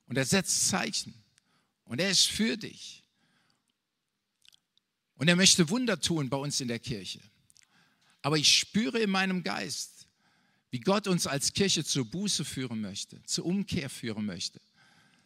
und 0.09 0.19
er 0.19 0.27
setzt 0.27 0.69
Zeichen 0.69 1.15
und 1.85 2.03
er 2.03 2.11
ist 2.11 2.27
für 2.27 2.59
dich. 2.59 3.03
Und 5.15 5.29
er 5.29 5.37
möchte 5.37 5.71
Wunder 5.71 5.99
tun 5.99 6.29
bei 6.29 6.37
uns 6.37 6.61
in 6.61 6.69
der 6.69 6.81
Kirche. 6.81 7.23
Aber 8.21 8.37
ich 8.37 8.59
spüre 8.59 8.99
in 8.99 9.09
meinem 9.09 9.43
Geist, 9.43 9.96
wie 10.77 10.81
Gott 10.81 11.07
uns 11.07 11.27
als 11.27 11.55
Kirche 11.55 11.87
zur 11.87 12.05
Buße 12.05 12.45
führen 12.45 12.83
möchte, 12.83 13.23
zur 13.23 13.47
Umkehr 13.47 13.89
führen 13.89 14.27
möchte, 14.27 14.61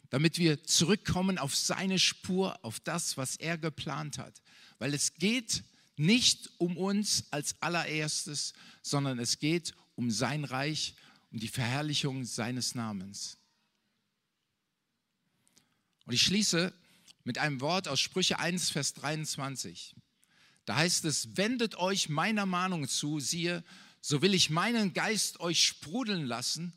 damit 0.09 0.37
wir 0.37 0.63
zurückkommen 0.63 1.37
auf 1.37 1.57
seine 1.57 1.99
Spur, 1.99 2.57
auf 2.63 2.79
das, 2.79 3.17
was 3.17 3.35
er 3.35 3.57
geplant 3.57 4.17
hat. 4.17 4.41
Weil 4.79 4.93
es 4.93 5.15
geht 5.15 5.65
nicht 5.97 6.51
um 6.57 6.77
uns 6.77 7.25
als 7.31 7.61
allererstes, 7.61 8.53
sondern 8.81 9.19
es 9.19 9.39
geht 9.39 9.75
um 9.95 10.09
sein 10.09 10.45
Reich, 10.45 10.95
um 11.33 11.39
die 11.41 11.49
Verherrlichung 11.49 12.23
seines 12.23 12.73
Namens. 12.73 13.37
Und 16.05 16.13
ich 16.13 16.21
schließe 16.21 16.73
mit 17.25 17.39
einem 17.39 17.59
Wort 17.59 17.89
aus 17.89 17.99
Sprüche 17.99 18.39
1, 18.39 18.69
Vers 18.69 18.93
23. 18.93 19.97
Da 20.63 20.77
heißt 20.77 21.03
es, 21.03 21.35
wendet 21.35 21.75
euch 21.75 22.07
meiner 22.07 22.45
Mahnung 22.45 22.87
zu, 22.87 23.19
siehe, 23.19 23.65
so 24.01 24.21
will 24.21 24.33
ich 24.33 24.49
meinen 24.49 24.93
Geist 24.93 25.39
euch 25.39 25.63
sprudeln 25.63 26.25
lassen 26.25 26.73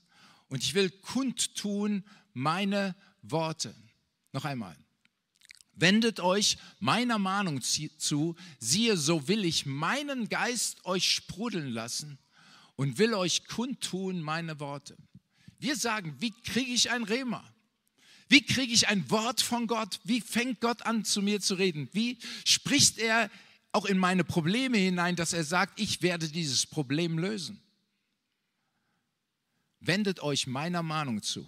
und 0.48 0.62
ich 0.62 0.74
will 0.74 0.90
kundtun 0.90 2.04
meine 2.34 2.94
Worte. 3.22 3.74
Noch 4.32 4.44
einmal. 4.44 4.76
Wendet 5.76 6.20
euch 6.20 6.58
meiner 6.78 7.18
Mahnung 7.18 7.60
zu, 7.62 8.36
siehe, 8.60 8.96
so 8.96 9.26
will 9.26 9.44
ich 9.44 9.66
meinen 9.66 10.28
Geist 10.28 10.84
euch 10.84 11.10
sprudeln 11.10 11.68
lassen 11.68 12.18
und 12.76 12.98
will 12.98 13.14
euch 13.14 13.46
kundtun 13.46 14.20
meine 14.20 14.60
Worte. 14.60 14.96
Wir 15.58 15.76
sagen, 15.76 16.14
wie 16.20 16.30
kriege 16.30 16.72
ich 16.72 16.90
ein 16.90 17.02
Rema? 17.02 17.42
Wie 18.28 18.42
kriege 18.42 18.72
ich 18.72 18.88
ein 18.88 19.10
Wort 19.10 19.40
von 19.40 19.66
Gott? 19.66 20.00
Wie 20.04 20.20
fängt 20.20 20.60
Gott 20.60 20.82
an, 20.82 21.04
zu 21.04 21.22
mir 21.22 21.40
zu 21.40 21.54
reden? 21.54 21.88
Wie 21.92 22.18
spricht 22.44 22.98
er 22.98 23.30
auch 23.74 23.86
in 23.86 23.98
meine 23.98 24.22
Probleme 24.22 24.78
hinein, 24.78 25.16
dass 25.16 25.32
er 25.32 25.42
sagt, 25.42 25.80
ich 25.80 26.00
werde 26.00 26.28
dieses 26.28 26.64
Problem 26.64 27.18
lösen. 27.18 27.60
Wendet 29.80 30.20
euch 30.20 30.46
meiner 30.46 30.82
Mahnung 30.82 31.22
zu. 31.22 31.46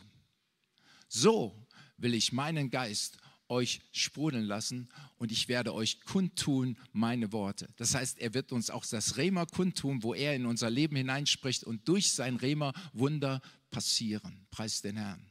So 1.08 1.66
will 1.96 2.14
ich 2.14 2.32
meinen 2.32 2.70
Geist 2.70 3.18
euch 3.48 3.80
sprudeln 3.92 4.44
lassen 4.44 4.88
und 5.18 5.30
ich 5.30 5.46
werde 5.46 5.72
euch 5.72 6.00
kundtun 6.00 6.76
meine 6.92 7.30
Worte. 7.30 7.68
Das 7.76 7.94
heißt, 7.94 8.18
er 8.18 8.34
wird 8.34 8.50
uns 8.50 8.70
auch 8.70 8.84
das 8.84 9.16
Rema 9.18 9.46
kundtun, 9.46 10.02
wo 10.02 10.12
er 10.12 10.34
in 10.34 10.46
unser 10.46 10.68
Leben 10.68 10.96
hineinspricht 10.96 11.62
und 11.62 11.86
durch 11.86 12.10
sein 12.12 12.34
Rema 12.34 12.72
Wunder 12.92 13.40
passieren. 13.70 14.48
Preis 14.50 14.82
den 14.82 14.96
Herrn. 14.96 15.24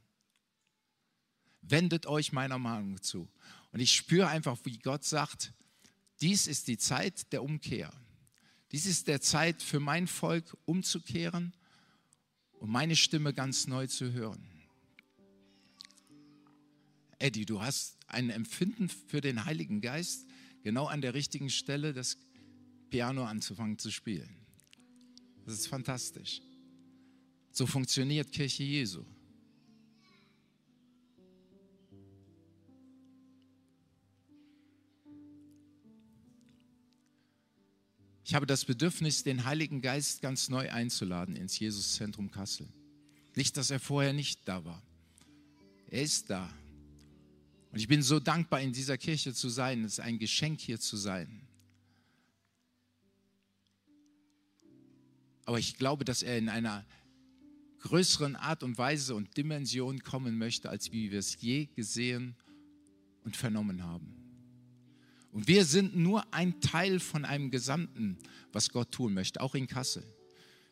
Wendet 1.62 2.06
euch 2.06 2.32
meiner 2.32 2.58
Mahnung 2.58 3.02
zu. 3.02 3.28
Und 3.74 3.82
ich 3.82 3.92
spüre 3.92 4.28
einfach, 4.28 4.58
wie 4.64 4.78
Gott 4.78 5.04
sagt, 5.04 5.52
dies 6.22 6.48
ist 6.48 6.68
die 6.68 6.78
Zeit 6.78 7.32
der 7.34 7.44
Umkehr. 7.44 7.92
Dies 8.72 8.86
ist 8.86 9.08
der 9.08 9.22
Zeit 9.22 9.62
für 9.62 9.80
mein 9.80 10.08
Volk 10.08 10.58
umzukehren 10.66 11.54
und 12.60 12.70
meine 12.70 12.96
Stimme 12.96 13.34
ganz 13.34 13.68
neu 13.68 13.88
zu 13.88 14.12
hören. 14.12 14.46
Eddie, 17.20 17.46
du 17.46 17.62
hast 17.62 17.98
ein 18.08 18.30
Empfinden 18.30 18.90
für 18.90 19.22
den 19.22 19.46
Heiligen 19.46 19.82
Geist, 19.82 20.26
genau 20.64 20.88
an 20.88 21.02
der 21.02 21.14
richtigen 21.14 21.50
Stelle 21.50 21.94
das 21.94 22.18
Piano 22.90 23.26
anzufangen 23.26 23.78
zu 23.78 23.92
spielen. 23.92 24.36
Das 25.46 25.54
ist 25.54 25.68
fantastisch. 25.68 26.42
So 27.52 27.68
funktioniert 27.68 28.32
Kirche 28.32 28.64
Jesu. 28.64 29.06
Ich 38.28 38.34
habe 38.34 38.48
das 38.48 38.66
Bedürfnis, 38.66 39.22
den 39.22 39.46
Heiligen 39.46 39.82
Geist 39.82 40.24
ganz 40.24 40.50
neu 40.50 40.72
einzuladen 40.72 41.36
ins 41.36 41.60
Jesuszentrum 41.60 42.32
Kassel. 42.32 42.68
Nicht, 43.36 43.56
dass 43.56 43.70
er 43.70 43.80
vorher 43.80 44.14
nicht 44.14 44.48
da 44.48 44.66
war. 44.66 44.82
Er 45.92 46.02
ist 46.02 46.32
da. 46.32 46.52
Und 47.72 47.78
ich 47.78 47.88
bin 47.88 48.02
so 48.02 48.20
dankbar, 48.20 48.62
in 48.62 48.74
dieser 48.74 48.98
Kirche 48.98 49.36
zu 49.36 49.48
sein. 49.48 49.84
Es 49.84 49.94
ist 49.94 50.00
ein 50.00 50.18
Geschenk, 50.18 50.60
hier 50.60 50.80
zu 50.80 50.98
sein. 50.98 51.48
Aber 55.46 55.60
ich 55.60 55.78
glaube, 55.78 56.04
dass 56.04 56.24
er 56.24 56.40
in 56.40 56.50
einer 56.50 56.84
größeren 57.82 58.36
Art 58.36 58.64
und 58.64 58.80
Weise 58.80 59.14
und 59.14 59.38
Dimension 59.38 60.00
kommen 60.00 60.40
möchte, 60.40 60.72
als 60.72 60.92
wie 60.92 61.12
wir 61.12 61.20
es 61.20 61.40
je 61.40 61.68
gesehen 61.76 62.36
und 63.24 63.38
vernommen 63.38 63.84
haben. 63.84 64.25
Und 65.36 65.50
wir 65.50 65.66
sind 65.66 65.98
nur 65.98 66.34
ein 66.34 66.62
Teil 66.62 67.02
von 67.02 67.26
einem 67.26 67.52
Gesamten, 67.52 68.18
was 68.54 68.70
Gott 68.70 68.94
tun 68.94 69.14
möchte, 69.14 69.42
auch 69.42 69.54
in 69.54 69.68
Kassel. 69.68 70.02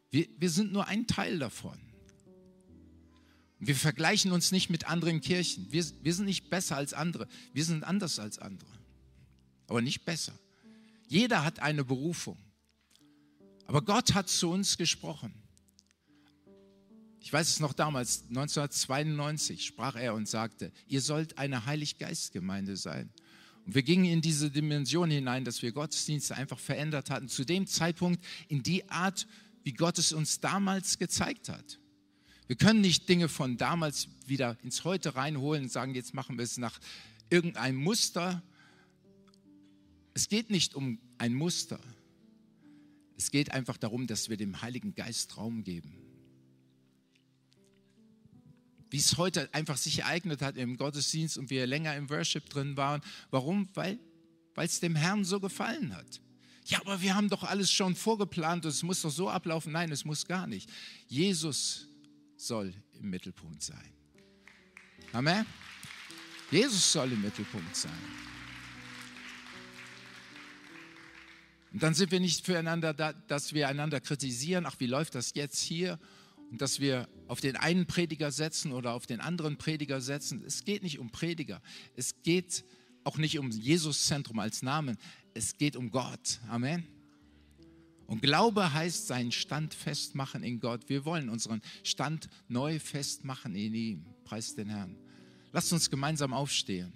Wir, 0.10 0.26
wir 0.38 0.50
sind 0.50 0.72
nur 0.72 0.88
ein 0.88 1.06
Teil 1.06 1.38
davon. 1.38 1.78
Wir 3.60 3.76
vergleichen 3.76 4.32
uns 4.32 4.54
nicht 4.54 4.70
mit 4.70 4.88
anderen 4.88 5.20
Kirchen. 5.20 5.70
Wir, 5.70 5.84
wir 6.02 6.14
sind 6.14 6.24
nicht 6.24 6.50
besser 6.50 6.78
als 6.78 6.94
andere. 6.94 7.28
Wir 7.52 7.66
sind 7.66 7.84
anders 7.84 8.20
als 8.20 8.40
andere. 8.40 8.72
Aber 9.68 9.82
nicht 9.82 10.06
besser. 10.06 10.40
Jeder 11.10 11.44
hat 11.44 11.60
eine 11.60 11.84
Berufung. 11.84 12.38
Aber 13.66 13.82
Gott 13.82 14.14
hat 14.14 14.30
zu 14.30 14.50
uns 14.50 14.78
gesprochen. 14.78 15.34
Ich 17.20 17.34
weiß 17.34 17.50
es 17.50 17.60
noch 17.60 17.74
damals, 17.74 18.22
1992 18.30 19.66
sprach 19.66 19.98
er 19.98 20.14
und 20.14 20.30
sagte, 20.30 20.72
ihr 20.88 21.02
sollt 21.02 21.38
eine 21.38 21.66
Heiliggeistgemeinde 21.66 22.78
sein. 22.78 23.12
Und 23.66 23.76
wir 23.76 23.84
gingen 23.84 24.06
in 24.06 24.22
diese 24.22 24.52
Dimension 24.52 25.10
hinein, 25.10 25.46
dass 25.46 25.62
wir 25.62 25.72
Gottesdienste 25.72 26.36
einfach 26.36 26.60
verändert 26.60 27.10
hatten, 27.10 27.30
zu 27.30 27.46
dem 27.46 27.66
Zeitpunkt 27.68 28.24
in 28.48 28.62
die 28.64 28.90
Art, 28.90 29.28
wie 29.64 29.74
Gott 29.74 29.98
es 29.98 30.12
uns 30.12 30.40
damals 30.40 31.00
gezeigt 31.00 31.50
hat. 31.50 31.80
Wir 32.48 32.58
können 32.58 32.82
nicht 32.82 33.08
Dinge 33.08 33.30
von 33.30 33.58
damals 33.58 34.10
wieder 34.28 34.58
ins 34.64 34.84
Heute 34.84 35.16
reinholen 35.16 35.64
und 35.64 35.72
sagen, 35.72 35.96
jetzt 35.96 36.14
machen 36.14 36.38
wir 36.38 36.44
es 36.44 36.58
nach 36.58 36.78
irgendeinem 37.30 37.78
Muster. 37.78 38.44
Es 40.14 40.28
geht 40.28 40.50
nicht 40.50 40.76
um 40.76 41.00
ein 41.18 41.34
Muster. 41.34 41.80
Es 43.16 43.32
geht 43.32 43.52
einfach 43.52 43.78
darum, 43.78 44.08
dass 44.08 44.30
wir 44.30 44.36
dem 44.36 44.62
Heiligen 44.62 44.94
Geist 44.94 45.38
Raum 45.38 45.64
geben 45.64 46.03
wie 48.94 49.00
es 49.00 49.18
heute 49.18 49.52
einfach 49.56 49.76
sich 49.76 50.02
ereignet 50.02 50.44
hat 50.44 50.56
im 50.56 50.78
Gottesdienst 50.78 51.40
und 51.40 51.50
wir 51.50 51.66
länger 51.66 51.96
im 51.96 52.12
Worship 52.12 52.48
drin 52.48 52.78
waren. 52.78 53.02
Warum? 53.32 53.68
Weil 53.74 53.98
es 54.56 54.82
dem 54.82 54.96
Herrn 54.96 55.26
so 55.26 55.40
gefallen 55.40 55.96
hat. 55.96 56.22
Ja, 56.66 56.80
aber 56.82 57.02
wir 57.02 57.16
haben 57.16 57.28
doch 57.28 57.44
alles 57.44 57.72
schon 57.72 57.96
vorgeplant 57.96 58.66
und 58.66 58.70
es 58.70 58.84
muss 58.84 59.02
doch 59.02 59.10
so 59.10 59.32
ablaufen. 59.32 59.72
Nein, 59.72 59.92
es 59.92 60.06
muss 60.06 60.28
gar 60.28 60.46
nicht. 60.46 60.70
Jesus 61.08 61.88
soll 62.38 62.72
im 63.00 63.10
Mittelpunkt 63.10 63.64
sein. 63.64 63.92
Amen. 65.12 65.44
Jesus 66.52 66.92
soll 66.92 67.12
im 67.14 67.22
Mittelpunkt 67.24 67.76
sein. 67.76 67.92
Und 71.72 71.82
dann 71.82 71.96
sind 71.96 72.12
wir 72.12 72.20
nicht 72.20 72.46
füreinander 72.46 72.94
da, 72.94 73.14
dass 73.14 73.54
wir 73.54 73.68
einander 73.68 74.00
kritisieren. 74.00 74.68
Ach, 74.68 74.76
wie 74.78 74.86
läuft 74.86 75.16
das 75.16 75.34
jetzt 75.34 75.60
hier? 75.60 75.98
Und 76.54 76.62
dass 76.62 76.80
wir 76.80 77.10
auf 77.28 77.42
den 77.42 77.56
einen 77.56 77.88
Prediger 77.88 78.32
setzen 78.32 78.74
oder 78.74 78.94
auf 78.94 79.08
den 79.08 79.22
anderen 79.22 79.58
Prediger 79.58 80.02
setzen. 80.02 80.44
Es 80.46 80.64
geht 80.64 80.84
nicht 80.84 81.00
um 81.00 81.10
Prediger. 81.10 81.64
Es 81.96 82.22
geht 82.22 82.64
auch 83.04 83.18
nicht 83.18 83.40
um 83.40 83.50
Jesuszentrum 83.50 84.38
als 84.38 84.62
Namen. 84.62 85.00
Es 85.34 85.58
geht 85.58 85.76
um 85.76 85.90
Gott. 85.90 86.40
Amen. 86.48 86.86
Und 88.06 88.22
Glaube 88.22 88.72
heißt 88.72 89.08
seinen 89.08 89.32
Stand 89.32 89.74
festmachen 89.74 90.44
in 90.44 90.60
Gott. 90.60 90.90
Wir 90.90 91.06
wollen 91.06 91.30
unseren 91.30 91.60
Stand 91.82 92.30
neu 92.50 92.78
festmachen 92.78 93.56
in 93.56 93.74
ihm. 93.74 94.06
Preis 94.24 94.54
den 94.54 94.70
Herrn. 94.70 94.96
Lasst 95.54 95.74
uns 95.74 95.90
gemeinsam 95.90 96.34
aufstehen. 96.34 96.94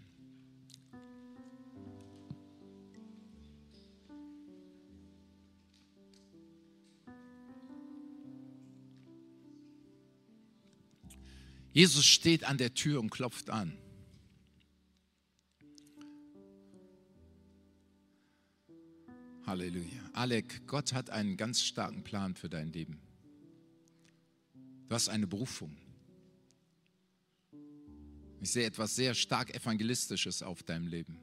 Jesus 11.78 12.08
steht 12.08 12.44
an 12.44 12.58
der 12.58 12.74
Tür 12.74 13.00
und 13.00 13.12
klopft 13.12 13.52
an. 13.52 13.78
Halleluja. 19.46 20.10
Alec, 20.14 20.66
Gott 20.66 20.94
hat 20.94 21.12
einen 21.12 21.38
ganz 21.38 21.62
starken 21.62 22.04
Plan 22.04 22.34
für 22.34 22.50
dein 22.50 22.74
Leben. 22.74 23.00
Du 24.88 24.96
hast 24.96 25.08
eine 25.08 25.28
Berufung. 25.28 25.78
Ich 28.42 28.50
sehe 28.50 28.66
etwas 28.66 28.96
sehr 28.96 29.14
stark 29.14 29.54
Evangelistisches 29.54 30.42
auf 30.42 30.64
deinem 30.64 30.88
Leben. 30.88 31.20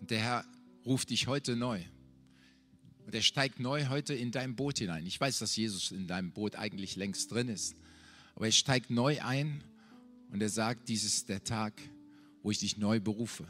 Und 0.00 0.10
der 0.10 0.18
Herr 0.18 0.44
ruft 0.84 1.08
dich 1.08 1.28
heute 1.28 1.56
neu. 1.56 1.82
Und 3.06 3.14
er 3.14 3.22
steigt 3.22 3.60
neu 3.60 3.86
heute 3.88 4.14
in 4.14 4.30
dein 4.30 4.54
Boot 4.54 4.78
hinein. 4.78 5.06
Ich 5.06 5.20
weiß, 5.20 5.38
dass 5.38 5.56
Jesus 5.56 5.90
in 5.90 6.06
deinem 6.06 6.32
Boot 6.32 6.56
eigentlich 6.56 6.96
längst 6.96 7.32
drin 7.32 7.48
ist. 7.48 7.74
Aber 8.34 8.46
er 8.46 8.52
steigt 8.52 8.90
neu 8.90 9.20
ein 9.20 9.64
und 10.30 10.40
er 10.40 10.48
sagt, 10.48 10.88
dies 10.88 11.04
ist 11.04 11.28
der 11.28 11.42
Tag, 11.42 11.74
wo 12.42 12.50
ich 12.50 12.58
dich 12.58 12.76
neu 12.76 13.00
berufe. 13.00 13.46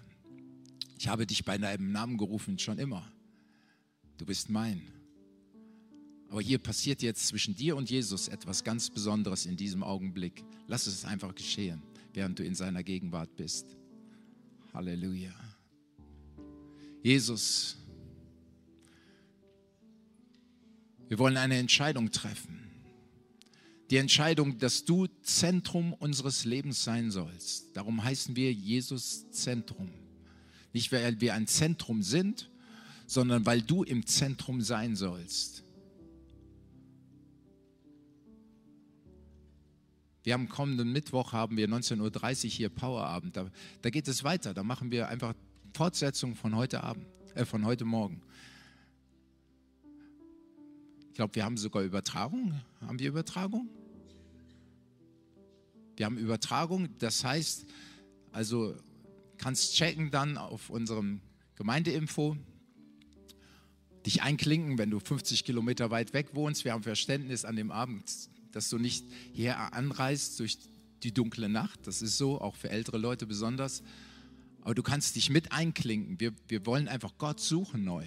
Ich 0.98 1.08
habe 1.08 1.26
dich 1.26 1.44
bei 1.44 1.58
deinem 1.58 1.92
Namen 1.92 2.18
gerufen, 2.18 2.58
schon 2.58 2.78
immer. 2.78 3.10
Du 4.18 4.26
bist 4.26 4.50
mein. 4.50 4.82
Aber 6.28 6.40
hier 6.40 6.58
passiert 6.58 7.02
jetzt 7.02 7.26
zwischen 7.26 7.56
dir 7.56 7.76
und 7.76 7.90
Jesus 7.90 8.28
etwas 8.28 8.62
ganz 8.62 8.88
Besonderes 8.90 9.46
in 9.46 9.56
diesem 9.56 9.82
Augenblick. 9.82 10.44
Lass 10.68 10.86
es 10.86 11.04
einfach 11.04 11.34
geschehen, 11.34 11.82
während 12.12 12.38
du 12.38 12.44
in 12.44 12.54
seiner 12.54 12.84
Gegenwart 12.84 13.34
bist. 13.36 13.76
Halleluja. 14.72 15.34
Jesus, 17.02 17.78
wir 21.11 21.18
wollen 21.18 21.37
eine 21.37 21.57
Entscheidung 21.57 22.12
treffen. 22.12 22.61
Die 23.90 23.96
Entscheidung, 23.96 24.59
dass 24.59 24.85
du 24.85 25.09
Zentrum 25.23 25.92
unseres 25.92 26.44
Lebens 26.44 26.85
sein 26.85 27.11
sollst. 27.11 27.77
Darum 27.77 28.05
heißen 28.05 28.37
wir 28.37 28.53
Jesus 28.53 29.29
Zentrum. 29.33 29.90
Nicht, 30.73 30.92
weil 30.92 31.20
wir 31.20 31.35
ein 31.35 31.49
Zentrum 31.49 32.05
sind, 32.05 32.49
sondern 33.09 33.44
weil 33.44 33.61
du 33.61 33.83
im 33.83 34.07
Zentrum 34.07 34.61
sein 34.62 34.94
sollst. 34.94 35.64
Wir 40.23 40.35
haben 40.35 40.49
kommenden 40.49 40.92
Mittwoch 40.92 41.33
haben 41.33 41.57
wir 41.57 41.68
19.30 41.68 42.44
Uhr 42.44 42.51
hier 42.51 42.68
Powerabend. 42.68 43.37
Da, 43.37 43.51
da 43.83 43.90
geht 43.90 44.07
es 44.07 44.23
weiter. 44.23 44.55
Da 44.55 44.62
machen 44.62 44.92
wir 44.92 45.09
einfach 45.09 45.35
Fortsetzung 45.75 46.37
von 46.37 46.55
heute 46.55 46.85
Abend, 46.85 47.05
äh, 47.35 47.44
von 47.44 47.64
heute 47.64 47.85
Morgen. 47.85 48.23
Ich 51.20 51.22
glaube, 51.22 51.35
wir 51.35 51.44
haben 51.44 51.59
sogar 51.59 51.83
Übertragung. 51.83 52.59
Haben 52.80 52.98
wir 52.98 53.11
Übertragung? 53.11 53.68
Wir 55.98 56.06
haben 56.06 56.16
Übertragung. 56.16 56.88
Das 56.96 57.24
heißt, 57.24 57.66
also 58.33 58.74
kannst 59.37 59.74
checken 59.74 60.11
dann 60.11 60.38
auf 60.38 60.70
unserem 60.70 61.20
Gemeindeinfo, 61.56 62.38
dich 64.06 64.22
einklinken, 64.22 64.78
wenn 64.78 64.88
du 64.90 64.98
50 64.98 65.44
Kilometer 65.44 65.90
weit 65.90 66.14
weg 66.14 66.30
wohnst. 66.33 66.64
Wir 66.64 66.72
haben 66.72 66.83
Verständnis 66.83 67.44
an 67.44 67.54
dem 67.54 67.70
Abend 67.70 68.11
dass 68.52 68.70
du 68.70 68.78
nicht 68.78 69.04
hier 69.35 69.59
anreist 69.74 70.40
durch 70.40 70.56
die 71.02 71.12
dunkle 71.12 71.50
Nacht. 71.50 71.87
Das 71.87 72.00
ist 72.00 72.16
so, 72.16 72.40
auch 72.40 72.56
für 72.56 72.70
ältere 72.70 72.96
Leute 72.96 73.26
besonders. 73.26 73.83
Aber 74.62 74.74
du 74.74 74.83
kannst 74.83 75.16
dich 75.16 75.28
mit 75.28 75.52
einklinken. 75.52 76.18
Wir, 76.18 76.33
wir 76.48 76.64
wollen 76.64 76.88
einfach 76.88 77.12
Gott 77.18 77.40
suchen 77.40 77.85
neu. 77.85 78.06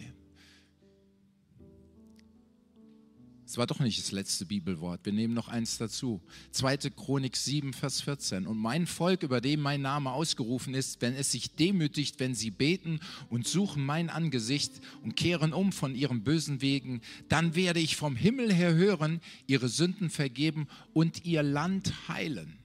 Es 3.46 3.58
war 3.58 3.68
doch 3.68 3.80
nicht 3.80 4.00
das 4.00 4.12
letzte 4.12 4.46
Bibelwort. 4.46 5.02
Wir 5.04 5.12
nehmen 5.12 5.34
noch 5.34 5.50
eins 5.50 5.78
dazu. 5.78 6.22
2. 6.52 6.78
Chronik 6.96 7.36
7, 7.36 7.74
Vers 7.74 8.02
14. 8.02 8.48
Und 8.48 8.58
mein 8.58 8.88
Volk, 8.88 9.24
über 9.24 9.42
dem 9.42 9.60
mein 9.60 9.82
Name 9.82 10.12
ausgerufen 10.12 10.74
ist, 10.74 11.02
wenn 11.02 11.14
es 11.14 11.32
sich 11.32 11.52
demütigt, 11.56 12.20
wenn 12.20 12.36
sie 12.36 12.52
beten 12.52 13.00
und 13.30 13.46
suchen 13.46 13.86
mein 13.86 14.10
Angesicht 14.10 14.72
und 15.04 15.16
kehren 15.16 15.52
um 15.52 15.74
von 15.74 15.94
ihren 15.94 16.24
bösen 16.24 16.62
Wegen, 16.62 17.02
dann 17.28 17.54
werde 17.56 17.82
ich 17.82 17.98
vom 17.98 18.16
Himmel 18.16 18.54
her 18.54 18.74
hören, 18.76 19.20
ihre 19.46 19.68
Sünden 19.68 20.10
vergeben 20.10 20.68
und 20.94 21.26
ihr 21.26 21.44
Land 21.44 22.08
heilen. 22.08 22.58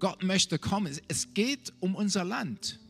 Gott 0.00 0.22
möchte 0.22 0.58
kommen. 0.58 0.96
Es 1.08 1.34
geht 1.34 1.72
um 1.80 1.94
unser 1.94 2.24
Land. 2.24 2.80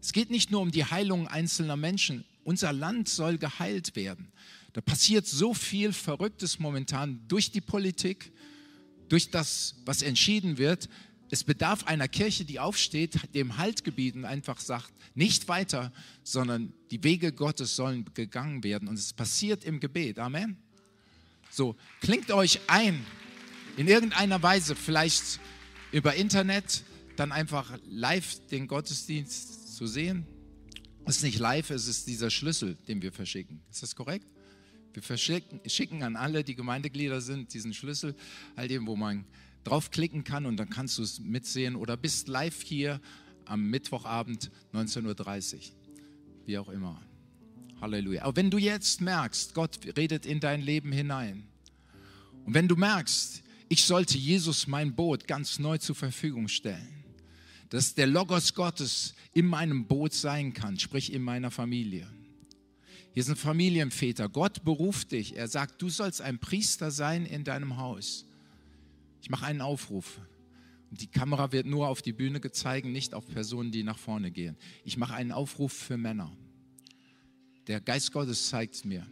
Es 0.00 0.12
geht 0.12 0.30
nicht 0.30 0.50
nur 0.50 0.60
um 0.60 0.70
die 0.70 0.84
Heilung 0.84 1.28
einzelner 1.28 1.76
Menschen. 1.76 2.24
Unser 2.42 2.72
Land 2.72 3.08
soll 3.08 3.38
geheilt 3.38 3.96
werden. 3.96 4.30
Da 4.74 4.80
passiert 4.80 5.26
so 5.26 5.54
viel 5.54 5.92
Verrücktes 5.92 6.58
momentan 6.58 7.26
durch 7.28 7.52
die 7.52 7.60
Politik, 7.60 8.32
durch 9.08 9.30
das, 9.30 9.76
was 9.86 10.02
entschieden 10.02 10.58
wird. 10.58 10.88
Es 11.30 11.44
bedarf 11.44 11.84
einer 11.84 12.08
Kirche, 12.08 12.44
die 12.44 12.58
aufsteht, 12.58 13.34
dem 13.34 13.56
Halt 13.56 13.84
gebieten, 13.84 14.24
einfach 14.24 14.58
sagt, 14.58 14.92
nicht 15.14 15.46
weiter, 15.46 15.92
sondern 16.24 16.72
die 16.90 17.02
Wege 17.04 17.32
Gottes 17.32 17.76
sollen 17.76 18.04
gegangen 18.14 18.64
werden. 18.64 18.88
Und 18.88 18.98
es 18.98 19.12
passiert 19.12 19.64
im 19.64 19.78
Gebet. 19.78 20.18
Amen. 20.18 20.56
So, 21.50 21.76
klingt 22.00 22.32
euch 22.32 22.58
ein, 22.66 23.06
in 23.76 23.86
irgendeiner 23.86 24.42
Weise, 24.42 24.74
vielleicht 24.74 25.38
über 25.92 26.16
Internet, 26.16 26.82
dann 27.14 27.30
einfach 27.30 27.78
live 27.86 28.44
den 28.48 28.66
Gottesdienst 28.66 29.76
zu 29.76 29.86
sehen. 29.86 30.26
Es 31.04 31.18
ist 31.18 31.22
nicht 31.22 31.38
live, 31.38 31.70
es 31.70 31.86
ist 31.86 32.08
dieser 32.08 32.30
Schlüssel, 32.30 32.76
den 32.88 33.02
wir 33.02 33.12
verschicken. 33.12 33.62
Ist 33.70 33.84
das 33.84 33.94
korrekt? 33.94 34.33
Wir 34.94 35.02
verschicken 35.02 36.02
an 36.04 36.14
alle, 36.14 36.44
die 36.44 36.54
Gemeindeglieder 36.54 37.20
sind, 37.20 37.52
diesen 37.52 37.74
Schlüssel, 37.74 38.14
all 38.54 38.68
dem, 38.68 38.86
wo 38.86 38.94
man 38.94 39.24
draufklicken 39.64 40.22
kann 40.22 40.46
und 40.46 40.56
dann 40.56 40.70
kannst 40.70 40.98
du 40.98 41.02
es 41.02 41.18
mitsehen 41.18 41.74
oder 41.74 41.96
bist 41.96 42.28
live 42.28 42.62
hier 42.62 43.00
am 43.44 43.68
Mittwochabend 43.70 44.52
19.30 44.72 45.54
Uhr, 45.54 45.60
wie 46.46 46.58
auch 46.58 46.68
immer. 46.68 47.02
Halleluja. 47.80 48.22
Aber 48.22 48.36
wenn 48.36 48.50
du 48.50 48.58
jetzt 48.58 49.00
merkst, 49.00 49.54
Gott 49.54 49.80
redet 49.96 50.26
in 50.26 50.38
dein 50.38 50.62
Leben 50.62 50.92
hinein 50.92 51.44
und 52.44 52.54
wenn 52.54 52.68
du 52.68 52.76
merkst, 52.76 53.42
ich 53.68 53.82
sollte 53.84 54.16
Jesus 54.16 54.66
mein 54.68 54.94
Boot 54.94 55.26
ganz 55.26 55.58
neu 55.58 55.78
zur 55.78 55.96
Verfügung 55.96 56.46
stellen, 56.46 57.04
dass 57.70 57.94
der 57.94 58.06
Logos 58.06 58.54
Gottes 58.54 59.14
in 59.32 59.46
meinem 59.46 59.86
Boot 59.86 60.12
sein 60.12 60.52
kann, 60.52 60.78
sprich 60.78 61.12
in 61.12 61.22
meiner 61.22 61.50
Familie 61.50 62.06
hier 63.14 63.22
sind 63.22 63.38
Familienväter. 63.38 64.28
Gott 64.28 64.64
beruft 64.64 65.12
dich. 65.12 65.36
Er 65.36 65.46
sagt, 65.46 65.80
du 65.80 65.88
sollst 65.88 66.20
ein 66.20 66.40
Priester 66.40 66.90
sein 66.90 67.26
in 67.26 67.44
deinem 67.44 67.76
Haus. 67.76 68.26
Ich 69.22 69.30
mache 69.30 69.46
einen 69.46 69.60
Aufruf. 69.60 70.20
Die 70.90 71.06
Kamera 71.06 71.52
wird 71.52 71.66
nur 71.66 71.88
auf 71.88 72.02
die 72.02 72.12
Bühne 72.12 72.40
gezeigt, 72.40 72.86
nicht 72.86 73.14
auf 73.14 73.26
Personen, 73.28 73.70
die 73.70 73.84
nach 73.84 73.98
vorne 73.98 74.32
gehen. 74.32 74.56
Ich 74.84 74.96
mache 74.96 75.14
einen 75.14 75.30
Aufruf 75.30 75.72
für 75.72 75.96
Männer. 75.96 76.36
Der 77.68 77.80
Geist 77.80 78.10
Gottes 78.10 78.48
zeigt 78.48 78.74
es 78.74 78.84
mir. 78.84 79.06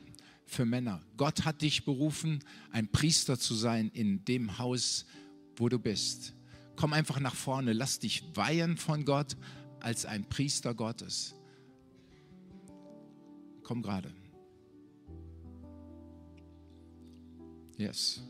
Für 0.46 0.64
Männer. 0.64 1.00
Gott 1.16 1.44
hat 1.44 1.62
dich 1.62 1.84
berufen, 1.84 2.40
ein 2.72 2.90
Priester 2.90 3.38
zu 3.38 3.54
sein 3.54 3.88
in 3.94 4.24
dem 4.24 4.58
Haus, 4.58 5.06
wo 5.54 5.68
du 5.68 5.78
bist. 5.78 6.34
Komm 6.74 6.92
einfach 6.92 7.20
nach 7.20 7.36
vorne. 7.36 7.72
Lass 7.72 8.00
dich 8.00 8.24
weihen 8.34 8.76
von 8.76 9.04
Gott 9.04 9.36
als 9.78 10.06
ein 10.06 10.28
Priester 10.28 10.74
Gottes 10.74 11.36
komm 13.62 13.83
gerade. 13.83 14.12
Yes. 17.77 18.22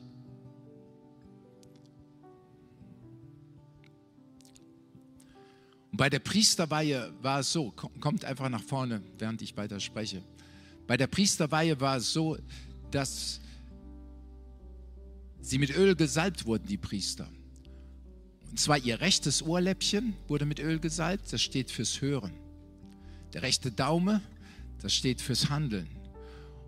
Und 5.90 5.98
bei 5.98 6.08
der 6.08 6.20
Priesterweihe 6.20 7.12
war 7.20 7.40
es 7.40 7.52
so, 7.52 7.70
kommt 7.70 8.24
einfach 8.24 8.48
nach 8.48 8.62
vorne, 8.62 9.02
während 9.18 9.42
ich 9.42 9.56
weiter 9.56 9.78
spreche. 9.78 10.22
Bei 10.86 10.96
der 10.96 11.06
Priesterweihe 11.06 11.80
war 11.80 11.98
es 11.98 12.12
so, 12.12 12.38
dass 12.90 13.40
sie 15.40 15.58
mit 15.58 15.76
Öl 15.76 15.94
gesalbt 15.94 16.46
wurden, 16.46 16.66
die 16.66 16.78
Priester. 16.78 17.28
Und 18.50 18.58
zwar 18.58 18.78
ihr 18.78 19.00
rechtes 19.00 19.42
Ohrläppchen 19.42 20.14
wurde 20.28 20.46
mit 20.46 20.60
Öl 20.60 20.78
gesalbt, 20.78 21.32
das 21.32 21.42
steht 21.42 21.70
fürs 21.70 22.00
Hören. 22.00 22.32
Der 23.34 23.42
rechte 23.42 23.70
Daumen 23.70 24.22
das 24.82 24.92
steht 24.92 25.20
fürs 25.20 25.48
Handeln. 25.48 25.88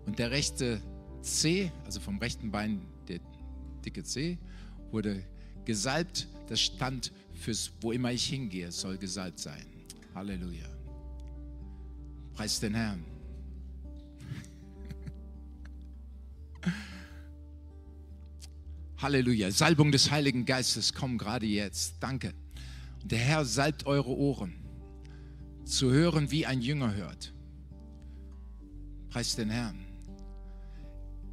Und 0.05 0.19
der 0.19 0.31
rechte 0.31 0.81
C, 1.21 1.71
also 1.83 1.99
vom 1.99 2.17
rechten 2.17 2.49
Bein 2.49 2.81
der 3.07 3.19
dicke 3.83 4.03
C, 4.03 4.37
wurde 4.91 5.21
gesalbt. 5.65 6.27
Das 6.47 6.61
stand 6.61 7.11
fürs, 7.33 7.71
wo 7.81 7.91
immer 7.91 8.11
ich 8.11 8.25
hingehe, 8.25 8.71
soll 8.71 8.97
gesalbt 8.97 9.39
sein. 9.39 9.65
Halleluja. 10.13 10.65
Preis 12.33 12.59
den 12.59 12.73
Herrn. 12.73 13.03
Halleluja. 18.97 19.51
Salbung 19.51 19.91
des 19.91 20.09
Heiligen 20.09 20.45
Geistes 20.45 20.93
kommt 20.93 21.19
gerade 21.19 21.45
jetzt. 21.45 21.95
Danke. 21.99 22.33
Und 23.01 23.11
der 23.11 23.19
Herr 23.19 23.43
salbt 23.43 23.85
eure 23.85 24.15
Ohren, 24.15 24.53
zu 25.65 25.91
hören, 25.91 26.31
wie 26.31 26.45
ein 26.45 26.61
Jünger 26.61 26.95
hört. 26.95 27.34
Preis 29.15 29.33
den 29.33 29.49
Herrn. 29.49 29.79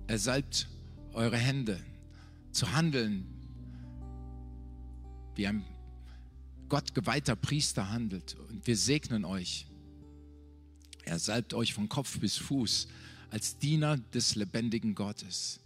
Er 0.06 0.16
salbt 0.16 0.68
eure 1.14 1.36
Hände 1.36 1.84
zu 2.52 2.70
handeln, 2.70 3.26
wie 5.34 5.48
ein 5.48 5.64
Gott 6.68 6.94
geweihter 6.94 7.34
Priester 7.34 7.90
handelt. 7.90 8.36
Und 8.36 8.64
wir 8.68 8.76
segnen 8.76 9.24
euch 9.24 9.66
Er 11.02 11.18
salbt 11.18 11.54
euch 11.54 11.74
von 11.74 11.88
Kopf 11.88 12.20
bis 12.20 12.36
Fuß 12.36 12.86
als 13.30 13.58
Diener 13.58 13.96
des 13.96 14.36
lebendigen 14.36 14.94
Gottes. 14.94 15.58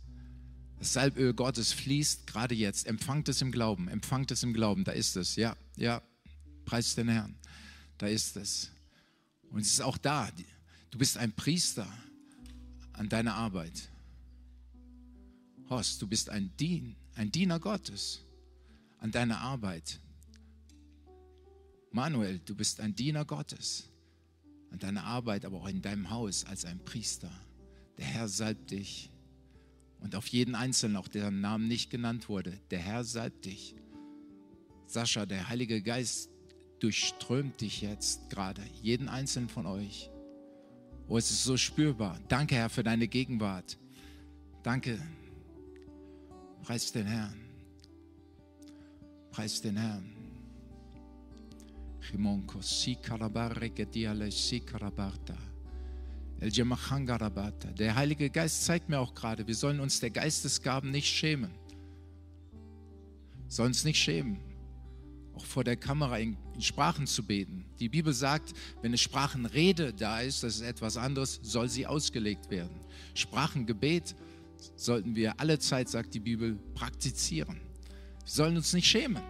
Das 0.78 0.94
Salböl 0.94 1.34
Gottes 1.34 1.74
fließt 1.74 2.26
gerade 2.26 2.54
jetzt. 2.54 2.86
Empfangt 2.86 3.28
es 3.28 3.42
im 3.42 3.52
Glauben, 3.52 3.88
empfangt 3.88 4.30
es 4.30 4.42
im 4.42 4.54
Glauben. 4.54 4.84
Da 4.84 4.92
ist 4.92 5.16
es. 5.16 5.36
Ja, 5.36 5.54
ja, 5.76 6.00
preis 6.64 6.94
den 6.94 7.08
Herrn. 7.08 7.36
Da 7.98 8.06
ist 8.06 8.38
es. 8.38 8.70
Und 9.50 9.60
es 9.60 9.74
ist 9.74 9.82
auch 9.82 9.98
da. 9.98 10.30
Du 10.97 11.01
bist 11.01 11.18
ein 11.18 11.30
Priester 11.30 11.86
an 12.94 13.11
deiner 13.11 13.34
Arbeit. 13.34 13.90
Horst, 15.68 16.01
du 16.01 16.07
bist 16.07 16.30
ein 16.30 16.57
Dien, 16.57 16.97
ein 17.16 17.30
Diener 17.30 17.61
Gottes 17.61 18.24
an 19.01 19.11
deiner 19.11 19.40
Arbeit. 19.40 20.01
Manuel, 21.92 22.38
du 22.38 22.55
bist 22.55 22.80
ein 22.80 22.94
Diener 22.94 23.26
Gottes 23.26 23.90
an 24.70 24.78
deiner 24.78 25.05
Arbeit, 25.05 25.44
aber 25.44 25.59
auch 25.59 25.68
in 25.68 25.82
deinem 25.82 26.09
Haus 26.09 26.47
als 26.47 26.64
ein 26.64 26.82
Priester. 26.82 27.30
Der 27.99 28.07
Herr 28.07 28.26
salbt 28.26 28.70
dich. 28.70 29.11
Und 30.01 30.14
auf 30.14 30.26
jeden 30.28 30.55
Einzelnen, 30.55 30.97
auch 30.97 31.09
deren 31.09 31.42
Namen 31.42 31.68
nicht 31.68 31.90
genannt 31.90 32.30
wurde, 32.30 32.59
der 32.70 32.78
Herr 32.78 33.05
salbt 33.05 33.44
dich. 33.44 33.74
Sascha, 34.86 35.26
der 35.26 35.51
Heilige 35.51 35.82
Geist 35.82 36.30
durchströmt 36.80 37.61
dich 37.61 37.82
jetzt 37.82 38.30
gerade, 38.30 38.62
jeden 38.80 39.11
Einzelnen 39.11 39.51
von 39.51 39.66
euch. 39.66 40.09
Oh, 41.09 41.16
es 41.18 41.30
ist 41.30 41.44
so 41.44 41.57
spürbar. 41.57 42.18
Danke, 42.28 42.57
Herr, 42.57 42.68
für 42.68 42.82
deine 42.82 43.07
Gegenwart. 43.07 43.78
Danke. 44.62 44.98
Preis 46.62 46.90
den 46.90 47.07
Herrn. 47.07 47.40
Preis 49.30 49.61
den 49.61 49.76
Herrn. 49.76 50.11
Chimonko, 52.00 52.61
si. 52.61 52.96
Der 57.78 57.94
Heilige 57.94 58.30
Geist 58.30 58.64
zeigt 58.64 58.88
mir 58.88 58.98
auch 58.98 59.14
gerade, 59.14 59.46
wir 59.46 59.54
sollen 59.54 59.80
uns 59.80 60.00
der 60.00 60.11
Geistesgaben 60.11 60.90
nicht 60.90 61.07
schämen. 61.07 61.50
Sollen 63.48 63.68
uns 63.68 63.84
nicht 63.84 63.98
schämen, 63.98 64.40
auch 65.34 65.44
vor 65.44 65.62
der 65.62 65.76
Kamera 65.76 66.18
in, 66.18 66.36
in 66.57 66.62
Sprachen 66.62 67.07
zu 67.07 67.22
beten. 67.22 67.64
Die 67.78 67.88
Bibel 67.88 68.12
sagt, 68.12 68.54
wenn 68.82 68.90
eine 68.90 68.98
Sprachenrede 68.98 69.92
da 69.92 70.20
ist, 70.20 70.42
das 70.42 70.57
ist 70.57 70.62
etwas 70.62 70.96
anderes, 70.96 71.38
soll 71.42 71.68
sie 71.68 71.86
ausgelegt 71.86 72.50
werden. 72.50 72.80
Sprachengebet 73.14 74.16
sollten 74.76 75.14
wir 75.14 75.38
alle 75.38 75.59
Zeit, 75.59 75.88
sagt 75.88 76.14
die 76.14 76.20
Bibel, 76.20 76.59
praktizieren. 76.74 77.61
Wir 78.24 78.32
sollen 78.32 78.57
uns 78.57 78.72
nicht 78.72 78.88
schämen. 78.88 79.22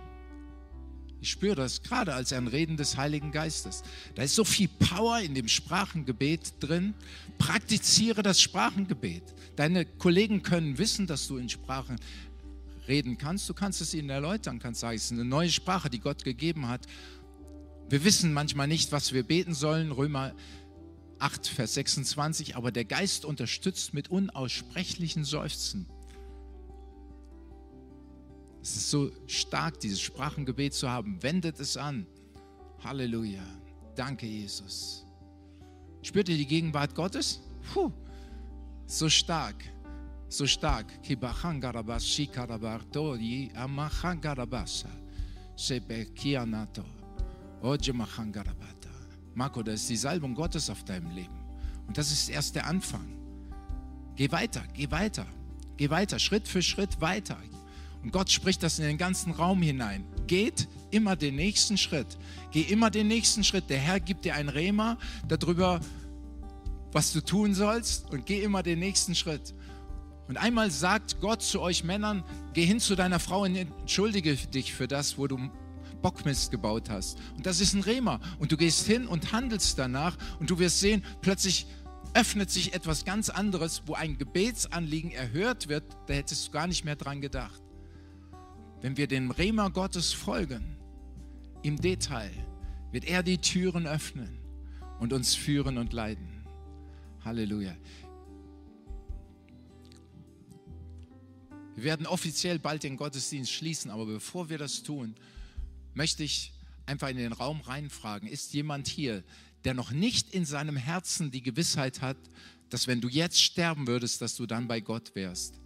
Ich 1.20 1.30
spüre 1.30 1.56
das 1.56 1.82
gerade 1.82 2.14
als 2.14 2.32
ein 2.32 2.46
Reden 2.46 2.76
des 2.76 2.96
Heiligen 2.96 3.32
Geistes. 3.32 3.82
Da 4.14 4.22
ist 4.22 4.34
so 4.34 4.44
viel 4.44 4.68
Power 4.68 5.18
in 5.18 5.34
dem 5.34 5.48
Sprachengebet 5.48 6.54
drin. 6.60 6.94
Praktiziere 7.38 8.22
das 8.22 8.40
Sprachengebet. 8.40 9.22
Deine 9.56 9.84
Kollegen 9.86 10.42
können 10.42 10.78
wissen, 10.78 11.06
dass 11.06 11.26
du 11.26 11.38
in 11.38 11.48
Sprachen 11.48 11.98
reden 12.86 13.18
kannst. 13.18 13.48
Du 13.48 13.54
kannst 13.54 13.80
es 13.80 13.94
ihnen 13.94 14.10
erläutern, 14.10 14.58
kannst 14.58 14.80
sagen, 14.80 14.96
es 14.96 15.04
ist 15.04 15.12
eine 15.12 15.24
neue 15.24 15.50
Sprache, 15.50 15.90
die 15.90 15.98
Gott 15.98 16.24
gegeben 16.24 16.68
hat. 16.68 16.86
Wir 17.88 18.04
wissen 18.04 18.32
manchmal 18.32 18.68
nicht, 18.68 18.92
was 18.92 19.12
wir 19.12 19.22
beten 19.22 19.54
sollen. 19.54 19.92
Römer 19.92 20.34
8, 21.18 21.46
Vers 21.46 21.74
26. 21.74 22.56
Aber 22.56 22.72
der 22.72 22.84
Geist 22.84 23.24
unterstützt 23.24 23.94
mit 23.94 24.10
unaussprechlichen 24.10 25.24
Seufzen 25.24 25.86
es 28.66 28.76
ist 28.76 28.90
so 28.90 29.12
stark, 29.28 29.78
dieses 29.78 30.00
Sprachengebet 30.00 30.74
zu 30.74 30.90
haben. 30.90 31.22
Wendet 31.22 31.60
es 31.60 31.76
an. 31.76 32.04
Halleluja. 32.82 33.44
Danke, 33.94 34.26
Jesus. 34.26 35.06
Spürt 36.02 36.28
ihr 36.28 36.36
die 36.36 36.46
Gegenwart 36.46 36.92
Gottes? 36.92 37.40
Puh. 37.72 37.92
So 38.86 39.08
stark. 39.08 39.62
So 40.28 40.48
stark. 40.48 40.86
Marco, 49.34 49.60
das 49.62 49.80
ist 49.80 49.90
die 49.90 49.96
Salbung 49.96 50.36
Gottes 50.36 50.70
auf 50.70 50.84
deinem 50.84 51.10
Leben. 51.10 51.36
Und 51.88 51.98
das 51.98 52.12
ist 52.12 52.28
erst 52.28 52.54
der 52.54 52.66
Anfang. 52.66 53.06
Geh 54.14 54.30
weiter, 54.30 54.62
geh 54.72 54.88
weiter, 54.92 55.26
geh 55.76 55.90
weiter, 55.90 56.20
Schritt 56.20 56.46
für 56.46 56.62
Schritt 56.62 57.00
weiter. 57.00 57.36
Und 58.04 58.12
Gott 58.12 58.30
spricht 58.30 58.62
das 58.62 58.78
in 58.78 58.84
den 58.84 58.98
ganzen 58.98 59.32
Raum 59.32 59.62
hinein. 59.62 60.04
Geht 60.28 60.68
immer 60.92 61.16
den 61.16 61.34
nächsten 61.34 61.76
Schritt. 61.76 62.06
Geh 62.52 62.62
immer 62.62 62.88
den 62.88 63.08
nächsten 63.08 63.42
Schritt. 63.42 63.68
Der 63.68 63.78
Herr 63.78 63.98
gibt 63.98 64.24
dir 64.24 64.36
ein 64.36 64.48
Rema 64.48 64.96
darüber, 65.26 65.80
was 66.92 67.12
du 67.12 67.20
tun 67.20 67.52
sollst 67.52 68.08
und 68.12 68.26
geh 68.26 68.42
immer 68.42 68.62
den 68.62 68.78
nächsten 68.78 69.16
Schritt. 69.16 69.54
Und 70.28 70.36
einmal 70.36 70.70
sagt 70.70 71.20
Gott 71.20 71.42
zu 71.42 71.60
euch 71.60 71.82
Männern, 71.82 72.22
geh 72.52 72.64
hin 72.64 72.78
zu 72.78 72.94
deiner 72.94 73.18
Frau 73.18 73.42
und 73.42 73.56
entschuldige 73.56 74.36
dich 74.36 74.72
für 74.72 74.86
das, 74.86 75.18
wo 75.18 75.26
du 75.26 75.50
Bockmist 76.02 76.50
gebaut 76.50 76.90
hast. 76.90 77.18
Und 77.36 77.46
das 77.46 77.60
ist 77.60 77.74
ein 77.74 77.82
Rema. 77.82 78.20
Und 78.38 78.52
du 78.52 78.56
gehst 78.56 78.86
hin 78.86 79.06
und 79.06 79.32
handelst 79.32 79.78
danach 79.78 80.16
und 80.40 80.50
du 80.50 80.58
wirst 80.58 80.80
sehen, 80.80 81.04
plötzlich 81.20 81.66
öffnet 82.14 82.50
sich 82.50 82.72
etwas 82.72 83.04
ganz 83.04 83.28
anderes, 83.28 83.82
wo 83.86 83.94
ein 83.94 84.16
Gebetsanliegen 84.16 85.10
erhört 85.10 85.68
wird, 85.68 85.84
da 86.06 86.14
hättest 86.14 86.48
du 86.48 86.50
gar 86.52 86.66
nicht 86.66 86.84
mehr 86.84 86.96
dran 86.96 87.20
gedacht. 87.20 87.62
Wenn 88.80 88.96
wir 88.96 89.06
dem 89.06 89.30
Rema 89.30 89.68
Gottes 89.68 90.12
folgen, 90.12 90.76
im 91.62 91.80
Detail, 91.80 92.30
wird 92.92 93.04
er 93.04 93.22
die 93.22 93.38
Türen 93.38 93.86
öffnen 93.86 94.38
und 95.00 95.12
uns 95.12 95.34
führen 95.34 95.78
und 95.78 95.92
leiten. 95.92 96.44
Halleluja. 97.24 97.76
Wir 101.74 101.84
werden 101.84 102.06
offiziell 102.06 102.58
bald 102.58 102.84
den 102.84 102.96
Gottesdienst 102.96 103.52
schließen, 103.52 103.90
aber 103.90 104.06
bevor 104.06 104.48
wir 104.48 104.58
das 104.58 104.82
tun, 104.82 105.14
möchte 105.96 106.22
ich 106.22 106.52
einfach 106.84 107.08
in 107.08 107.16
den 107.16 107.32
Raum 107.32 107.60
reinfragen, 107.62 108.28
ist 108.28 108.52
jemand 108.54 108.86
hier, 108.86 109.24
der 109.64 109.74
noch 109.74 109.90
nicht 109.90 110.32
in 110.32 110.44
seinem 110.44 110.76
Herzen 110.76 111.30
die 111.30 111.42
Gewissheit 111.42 112.02
hat, 112.02 112.18
dass 112.70 112.86
wenn 112.86 113.00
du 113.00 113.08
jetzt 113.08 113.42
sterben 113.42 113.86
würdest, 113.86 114.20
dass 114.20 114.36
du 114.36 114.46
dann 114.46 114.68
bei 114.68 114.80
Gott 114.80 115.14
wärst? 115.14 115.58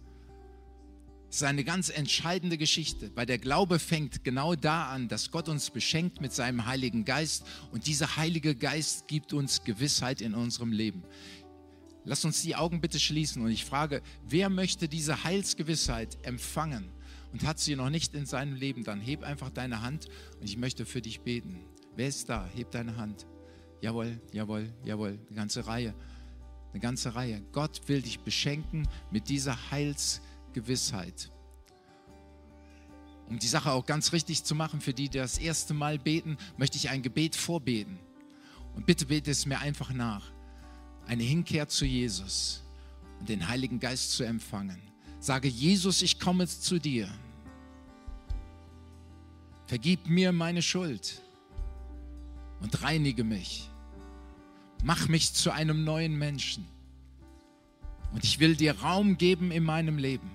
Das 1.27 1.37
ist 1.37 1.43
eine 1.43 1.63
ganz 1.63 1.89
entscheidende 1.89 2.57
Geschichte, 2.57 3.11
weil 3.15 3.25
der 3.25 3.37
Glaube 3.37 3.79
fängt 3.79 4.23
genau 4.23 4.55
da 4.55 4.89
an, 4.89 5.07
dass 5.07 5.31
Gott 5.31 5.47
uns 5.47 5.69
beschenkt 5.69 6.19
mit 6.19 6.33
seinem 6.33 6.65
Heiligen 6.65 7.05
Geist 7.05 7.45
und 7.71 7.87
dieser 7.87 8.17
Heilige 8.17 8.55
Geist 8.55 9.07
gibt 9.07 9.33
uns 9.33 9.63
Gewissheit 9.63 10.21
in 10.21 10.33
unserem 10.33 10.71
Leben. 10.71 11.03
Lass 12.03 12.25
uns 12.25 12.41
die 12.41 12.55
Augen 12.55 12.81
bitte 12.81 12.99
schließen 12.99 13.41
und 13.43 13.51
ich 13.51 13.63
frage, 13.63 14.01
wer 14.27 14.49
möchte 14.49 14.87
diese 14.87 15.23
Heilsgewissheit 15.23 16.17
empfangen 16.23 16.89
und 17.31 17.45
hat 17.45 17.59
sie 17.59 17.75
noch 17.75 17.89
nicht 17.89 18.13
in 18.13 18.25
seinem 18.25 18.55
Leben, 18.55 18.83
dann 18.83 18.99
heb 18.99 19.23
einfach 19.23 19.49
deine 19.49 19.81
Hand 19.81 20.07
und 20.39 20.47
ich 20.47 20.57
möchte 20.57 20.85
für 20.85 21.01
dich 21.01 21.21
beten. 21.21 21.59
Wer 21.95 22.07
ist 22.07 22.29
da? 22.29 22.47
Heb 22.55 22.71
deine 22.71 22.97
Hand. 22.97 23.25
Jawohl, 23.81 24.21
jawohl, 24.31 24.73
jawohl, 24.83 25.19
eine 25.27 25.35
ganze 25.35 25.65
Reihe. 25.65 25.93
Eine 26.71 26.79
ganze 26.79 27.15
Reihe. 27.15 27.41
Gott 27.51 27.81
will 27.87 28.01
dich 28.01 28.19
beschenken 28.19 28.87
mit 29.11 29.29
dieser 29.29 29.71
Heilsgewissheit. 29.71 30.31
Gewissheit. 30.53 31.31
Um 33.27 33.39
die 33.39 33.47
Sache 33.47 33.71
auch 33.71 33.85
ganz 33.85 34.11
richtig 34.11 34.43
zu 34.43 34.55
machen, 34.55 34.81
für 34.81 34.93
die, 34.93 35.07
die 35.07 35.17
das 35.17 35.37
erste 35.37 35.73
Mal 35.73 35.97
beten, 35.97 36.37
möchte 36.57 36.75
ich 36.77 36.89
ein 36.89 37.01
Gebet 37.01 37.35
vorbeten. 37.35 37.97
Und 38.75 38.85
bitte 38.85 39.05
bete 39.05 39.31
es 39.31 39.45
mir 39.45 39.59
einfach 39.59 39.93
nach. 39.93 40.31
Eine 41.07 41.23
Hinkehr 41.23 41.67
zu 41.67 41.85
Jesus 41.85 42.61
und 43.19 43.29
den 43.29 43.47
Heiligen 43.47 43.79
Geist 43.79 44.11
zu 44.11 44.23
empfangen. 44.23 44.81
Sage, 45.21 45.47
Jesus, 45.47 46.01
ich 46.01 46.19
komme 46.19 46.47
zu 46.47 46.79
dir. 46.79 47.07
Vergib 49.67 50.07
mir 50.07 50.31
meine 50.31 50.63
Schuld 50.63 51.21
und 52.59 52.81
reinige 52.81 53.23
mich. 53.23 53.69
Mach 54.83 55.07
mich 55.07 55.31
zu 55.33 55.51
einem 55.51 55.83
neuen 55.83 56.17
Menschen. 56.17 56.65
Und 58.11 58.23
ich 58.23 58.39
will 58.39 58.55
dir 58.55 58.81
Raum 58.81 59.15
geben 59.15 59.51
in 59.51 59.63
meinem 59.63 59.99
Leben. 59.99 60.29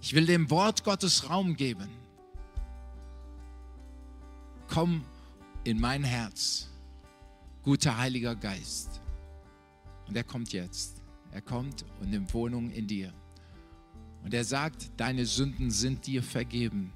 Ich 0.00 0.14
will 0.14 0.24
dem 0.24 0.48
Wort 0.48 0.84
Gottes 0.84 1.28
Raum 1.28 1.56
geben. 1.56 1.88
Komm 4.68 5.04
in 5.64 5.80
mein 5.80 6.04
Herz, 6.04 6.68
guter 7.64 7.98
Heiliger 7.98 8.36
Geist. 8.36 9.00
Und 10.06 10.16
er 10.16 10.22
kommt 10.22 10.52
jetzt. 10.52 10.95
Er 11.36 11.42
kommt 11.42 11.84
und 12.00 12.08
nimmt 12.08 12.32
Wohnung 12.32 12.70
in 12.70 12.86
dir. 12.86 13.12
Und 14.24 14.32
er 14.32 14.42
sagt, 14.42 14.88
deine 14.96 15.26
Sünden 15.26 15.70
sind 15.70 16.06
dir 16.06 16.22
vergeben. 16.22 16.94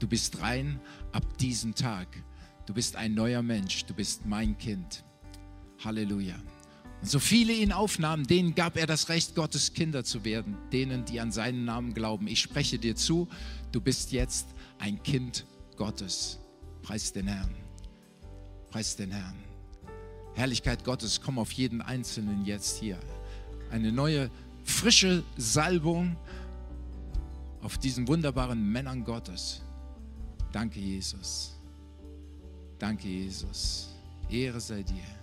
Du 0.00 0.08
bist 0.08 0.40
rein 0.40 0.80
ab 1.12 1.38
diesem 1.38 1.76
Tag. 1.76 2.08
Du 2.66 2.74
bist 2.74 2.96
ein 2.96 3.14
neuer 3.14 3.40
Mensch. 3.40 3.84
Du 3.84 3.94
bist 3.94 4.26
mein 4.26 4.58
Kind. 4.58 5.04
Halleluja. 5.84 6.34
Und 7.00 7.08
so 7.08 7.20
viele 7.20 7.52
ihn 7.52 7.70
aufnahmen, 7.70 8.26
denen 8.26 8.56
gab 8.56 8.76
er 8.76 8.88
das 8.88 9.10
Recht, 9.10 9.36
Gottes 9.36 9.72
Kinder 9.74 10.02
zu 10.02 10.24
werden, 10.24 10.56
denen, 10.72 11.04
die 11.04 11.20
an 11.20 11.30
seinen 11.30 11.64
Namen 11.64 11.94
glauben. 11.94 12.26
Ich 12.26 12.40
spreche 12.40 12.80
dir 12.80 12.96
zu, 12.96 13.28
du 13.70 13.80
bist 13.80 14.10
jetzt 14.10 14.48
ein 14.80 15.00
Kind 15.04 15.46
Gottes. 15.76 16.40
Preis 16.82 17.12
den 17.12 17.28
Herrn. 17.28 17.54
Preis 18.70 18.96
den 18.96 19.12
Herrn. 19.12 19.36
Herrlichkeit 20.34 20.82
Gottes, 20.82 21.20
komm 21.20 21.38
auf 21.38 21.52
jeden 21.52 21.80
Einzelnen 21.80 22.44
jetzt 22.44 22.80
hier. 22.80 22.98
Eine 23.70 23.92
neue, 23.92 24.30
frische 24.64 25.22
Salbung 25.36 26.16
auf 27.62 27.78
diesen 27.78 28.06
wunderbaren 28.08 28.70
Männern 28.70 29.04
Gottes. 29.04 29.62
Danke, 30.52 30.80
Jesus. 30.80 31.58
Danke, 32.78 33.08
Jesus. 33.08 33.94
Ehre 34.30 34.60
sei 34.60 34.82
dir. 34.82 35.17